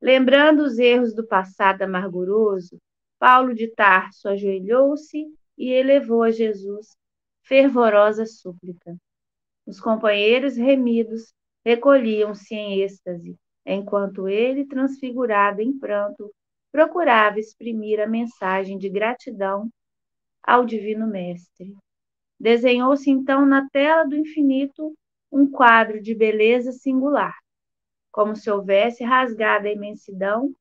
[0.00, 2.78] Lembrando os erros do passado amarguroso,
[3.18, 5.26] Paulo de Tarso ajoelhou-se
[5.58, 6.96] e elevou a Jesus
[7.42, 8.96] fervorosa súplica.
[9.66, 11.34] Os companheiros remidos
[11.64, 13.36] recolhiam-se em êxtase,
[13.66, 16.32] enquanto ele, transfigurado em pranto,
[16.70, 19.68] procurava exprimir a mensagem de gratidão
[20.42, 21.74] ao Divino Mestre.
[22.38, 24.96] Desenhou-se então na tela do infinito
[25.30, 27.36] um quadro de beleza singular,
[28.10, 30.54] como se houvesse rasgado a imensidão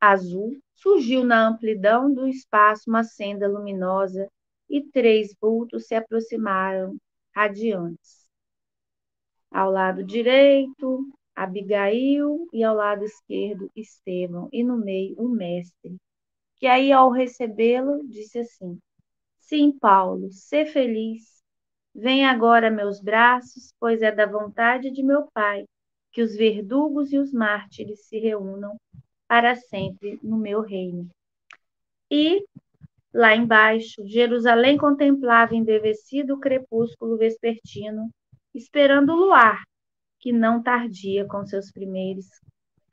[0.00, 4.30] azul, surgiu na amplidão do espaço uma senda luminosa
[4.68, 6.94] e três vultos se aproximaram,
[7.34, 8.28] radiantes.
[9.50, 15.96] Ao lado direito, Abigail e ao lado esquerdo Estevão e no meio o mestre,
[16.56, 18.78] que aí ao recebê-lo disse assim:
[19.38, 21.42] Sim, Paulo, sê feliz.
[21.94, 25.64] Vem agora meus braços, pois é da vontade de meu Pai
[26.12, 28.76] que os verdugos e os mártires se reúnam
[29.28, 31.08] para sempre no meu reino.
[32.10, 32.44] E
[33.12, 38.10] lá embaixo, Jerusalém contemplava embevecido o crepúsculo vespertino,
[38.54, 39.62] esperando o luar
[40.18, 42.26] que não tardia com seus primeiros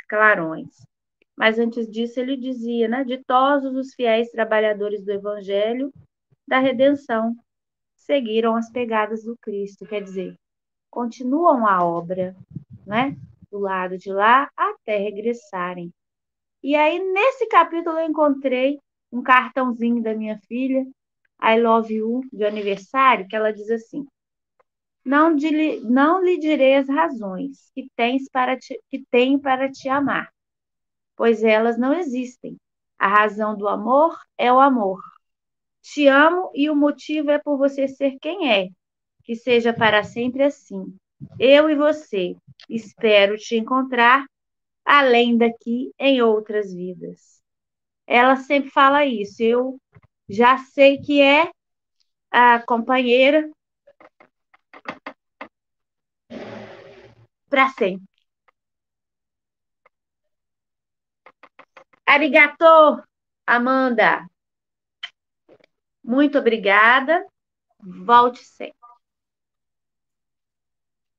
[0.09, 0.85] clarões.
[1.37, 3.03] Mas antes disso, ele dizia, né?
[3.03, 5.91] Ditosos os fiéis trabalhadores do evangelho
[6.47, 7.35] da redenção
[7.95, 10.35] seguiram as pegadas do Cristo, quer dizer,
[10.89, 12.35] continuam a obra,
[12.85, 13.15] né?
[13.49, 15.91] Do lado de lá até regressarem.
[16.63, 18.79] E aí, nesse capítulo, eu encontrei
[19.11, 20.85] um cartãozinho da minha filha,
[21.43, 24.05] I Love You, de aniversário, que ela diz assim:
[25.03, 25.35] não,
[25.83, 30.31] não lhe direi as razões que, tens para te, que tenho para te amar,
[31.15, 32.55] pois elas não existem.
[32.99, 35.01] A razão do amor é o amor.
[35.81, 38.69] Te amo e o motivo é por você ser quem é.
[39.23, 40.95] Que seja para sempre assim.
[41.39, 42.35] Eu e você.
[42.69, 44.25] Espero te encontrar
[44.85, 47.41] além daqui em outras vidas.
[48.07, 49.41] Ela sempre fala isso.
[49.41, 49.79] Eu
[50.27, 51.51] já sei que é
[52.31, 53.49] a companheira
[57.49, 58.05] para sempre.
[62.05, 63.03] Arigato,
[63.45, 64.25] Amanda.
[66.03, 67.25] Muito obrigada.
[67.79, 68.75] Volte sempre.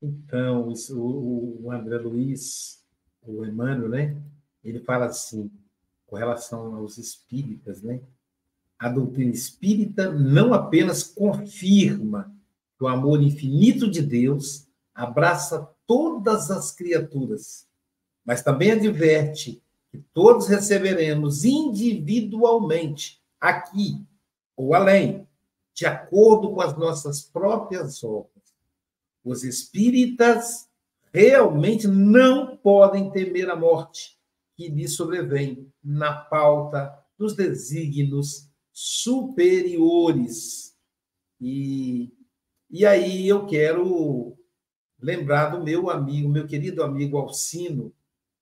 [0.02, 2.81] Então, o, o André Luiz,
[3.26, 4.16] o Emmanuel, né?
[4.64, 5.50] Ele fala assim,
[6.06, 8.00] com relação aos espíritas, né?
[8.78, 12.34] A doutrina espírita não apenas confirma
[12.76, 17.66] que o amor infinito de Deus abraça todas as criaturas,
[18.24, 24.04] mas também adverte que todos receberemos individualmente, aqui
[24.56, 25.26] ou além,
[25.74, 28.32] de acordo com as nossas próprias obras.
[29.24, 30.68] Os espíritas
[31.12, 34.18] realmente não podem temer a morte
[34.56, 40.74] que lhes sobrevém na pauta dos desígnios superiores.
[41.40, 42.12] E,
[42.70, 44.36] e aí eu quero
[44.98, 47.92] lembrar do meu amigo, meu querido amigo Alcino,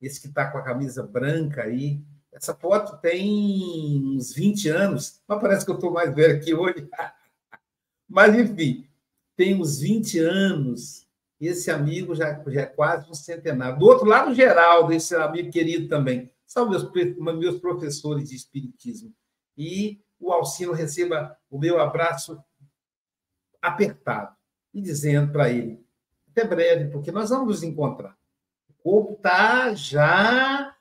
[0.01, 2.01] esse que está com a camisa branca aí.
[2.33, 6.89] Essa foto tem uns 20 anos, mas parece que eu estou mais velho que hoje.
[8.09, 8.87] mas, enfim,
[9.37, 11.10] tem uns 20 anos.
[11.41, 13.79] Esse amigo já, já é quase um centenário.
[13.79, 16.31] Do outro lado, o Geraldo, esse amigo querido também.
[16.45, 19.15] São meus, meus professores de Espiritismo.
[19.57, 22.43] E o Alcino receba o meu abraço
[23.63, 24.37] apertado
[24.73, 25.83] e dizendo para ele:
[26.31, 28.17] até breve, porque nós vamos nos encontrar.
[28.69, 30.77] O corpo está já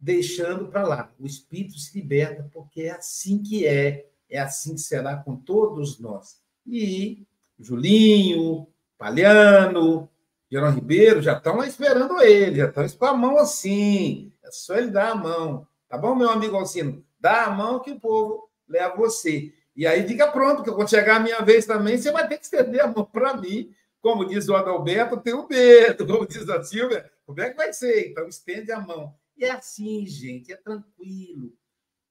[0.00, 1.14] deixando para lá.
[1.18, 5.98] O espírito se liberta, porque é assim que é, é assim que será com todos
[5.98, 6.40] nós.
[6.66, 7.26] E
[7.58, 8.68] Julinho,
[8.98, 10.08] Palhano,
[10.50, 14.32] Gerão Ribeiro já estão esperando ele, já estão com a mão assim.
[14.44, 15.66] É só ele dar a mão.
[15.88, 17.04] Tá bom, meu amigo Alcino?
[17.18, 19.52] Dá a mão que o povo leva você.
[19.74, 22.44] E aí fica pronto, que quando chegar a minha vez também, você vai ter que
[22.44, 23.74] estender a mão para mim.
[24.00, 26.06] Como diz o Adalberto, tem o dedo.
[26.06, 28.10] Como diz a Silvia, como é que vai ser?
[28.10, 29.14] Então, estende a mão.
[29.36, 31.52] E é assim, gente, é tranquilo.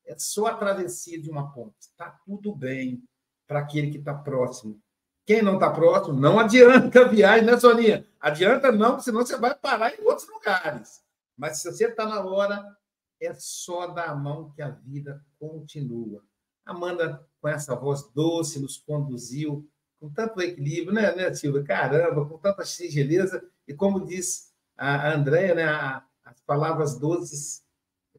[0.06, 1.76] É só a travessia de uma ponte.
[1.80, 3.04] Está tudo bem
[3.48, 4.80] para aquele que está próximo.
[5.26, 8.06] Quem não está próximo, não adianta viagem, né, Soninha?
[8.20, 11.02] Adianta não, senão você vai parar em outros lugares.
[11.36, 12.64] Mas se você está na hora,
[13.20, 16.24] é só dar a mão que a vida continua.
[16.66, 19.68] Amanda, com essa voz doce, nos conduziu
[20.00, 21.64] com tanto equilíbrio, né, né Silvia?
[21.64, 23.44] Caramba, com tanta singeleza.
[23.68, 25.66] E como diz a Andréia, né,
[26.24, 27.64] as palavras doces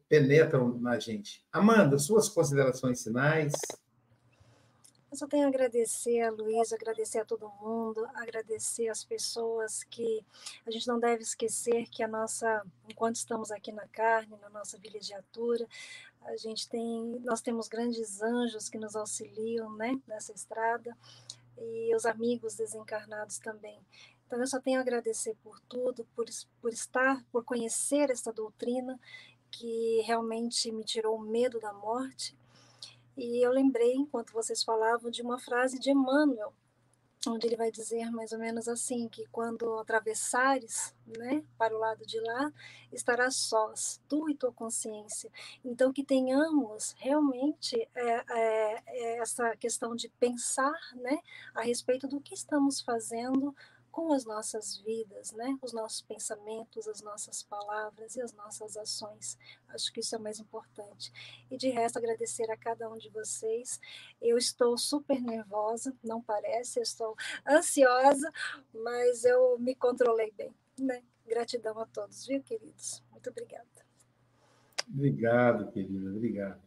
[0.09, 1.45] penetram na gente.
[1.51, 3.53] Amanda, suas considerações finais.
[5.09, 10.23] Eu só tenho a agradecer a Luísa, agradecer a todo mundo, agradecer as pessoas que
[10.65, 14.77] a gente não deve esquecer que a nossa, enquanto estamos aqui na carne, na nossa
[14.77, 15.65] vilegiatura,
[16.23, 20.95] a gente tem, nós temos grandes anjos que nos auxiliam, né, nessa estrada
[21.57, 23.79] e os amigos desencarnados também.
[24.25, 26.25] Então eu só tenho a agradecer por tudo, por,
[26.61, 28.99] por estar, por conhecer essa doutrina
[29.49, 32.35] que realmente me tirou o medo da morte
[33.17, 36.53] e eu lembrei, enquanto vocês falavam, de uma frase de Emmanuel,
[37.25, 42.05] onde ele vai dizer mais ou menos assim, que quando atravessares né, para o lado
[42.05, 42.53] de lá,
[42.91, 45.31] estarás sós, tu e tua consciência.
[45.65, 51.19] Então, que tenhamos realmente é, é, é essa questão de pensar né,
[51.55, 53.55] a respeito do que estamos fazendo
[53.97, 55.57] com as nossas vidas, né?
[55.59, 59.35] Os nossos pensamentos, as nossas palavras e as nossas ações.
[59.69, 61.11] Acho que isso é o mais importante.
[61.49, 63.79] E de resto, agradecer a cada um de vocês.
[64.21, 67.15] Eu estou super nervosa, não parece, eu estou
[67.49, 68.31] ansiosa,
[68.71, 71.01] mas eu me controlei bem, né?
[71.25, 73.03] Gratidão a todos, viu, queridos?
[73.09, 73.65] Muito obrigada.
[74.87, 76.61] Obrigado, querida, obrigado.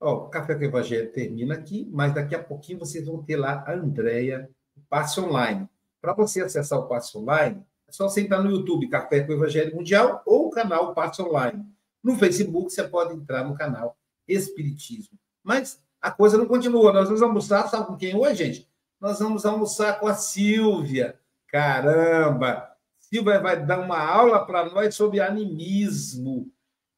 [0.00, 3.62] O Café com o Evangelho termina aqui, mas daqui a pouquinho vocês vão ter lá
[3.66, 4.50] a Andréia,
[4.88, 5.68] passe online.
[6.02, 9.36] Para você acessar o Passe Online, é só você entrar no YouTube, Café com o
[9.36, 11.64] Evangelho Mundial, ou o canal Passe Online.
[12.02, 13.96] No Facebook, você pode entrar no canal
[14.26, 15.16] Espiritismo.
[15.44, 16.92] Mas a coisa não continua.
[16.92, 18.68] Nós vamos almoçar, sabe com quem hoje, gente?
[19.00, 21.16] Nós vamos almoçar com a Silvia.
[21.46, 22.68] Caramba!
[22.98, 26.50] Silvia vai dar uma aula para nós sobre animismo.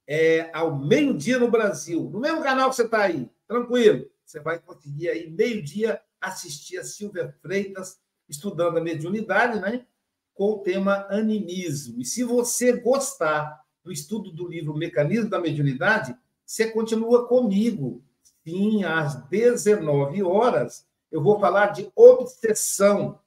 [0.06, 2.08] É, ao meio-dia no Brasil.
[2.10, 3.30] No mesmo canal que você está aí.
[3.46, 4.06] Tranquilo.
[4.24, 7.98] Você vai conseguir aí, meio-dia, assistir a Silvia Freitas
[8.28, 9.86] estudando a mediunidade, né?
[10.34, 12.00] Com o tema animismo.
[12.00, 18.02] E se você gostar do estudo do livro Mecanismo da Mediunidade, você continua comigo.
[18.44, 23.20] Sim, às 19 horas, eu vou falar de obsessão.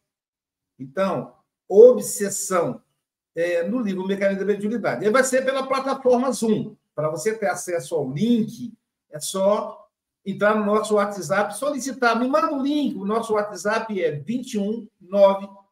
[0.78, 1.34] Então,
[1.68, 2.82] obsessão
[3.36, 5.04] é, no livro Mecanismo da Mediunidade.
[5.04, 6.76] Ele vai ser pela plataforma Zoom.
[6.94, 8.74] Para você ter acesso ao link,
[9.12, 9.87] é só
[10.28, 14.86] entrar no nosso WhatsApp, solicitar, me manda o um link, o nosso WhatsApp é 21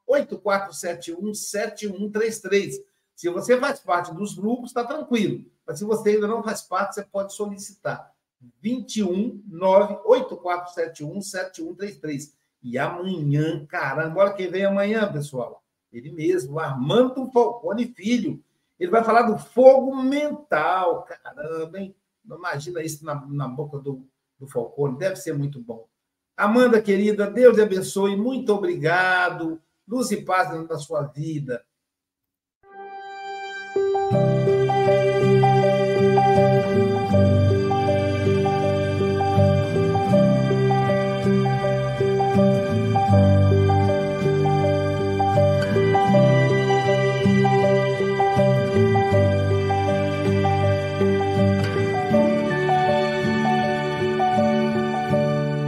[0.07, 2.79] 8471 7133.
[3.13, 5.45] Se você faz parte dos grupos, está tranquilo.
[5.67, 8.13] Mas se você ainda não faz parte, você pode solicitar.
[8.61, 9.43] 21
[10.05, 12.33] 8471 7133.
[12.63, 15.61] E amanhã, caramba, olha quem vem amanhã, pessoal.
[15.91, 18.41] Ele mesmo, Armando Falcone Filho.
[18.79, 21.03] Ele vai falar do fogo mental.
[21.03, 21.95] Caramba, hein?
[22.25, 24.05] Imagina isso na, na boca do,
[24.39, 25.87] do Falcone, deve ser muito bom.
[26.37, 29.61] Amanda, querida, Deus te abençoe, muito obrigado.
[29.87, 31.64] Luz e paz na sua vida.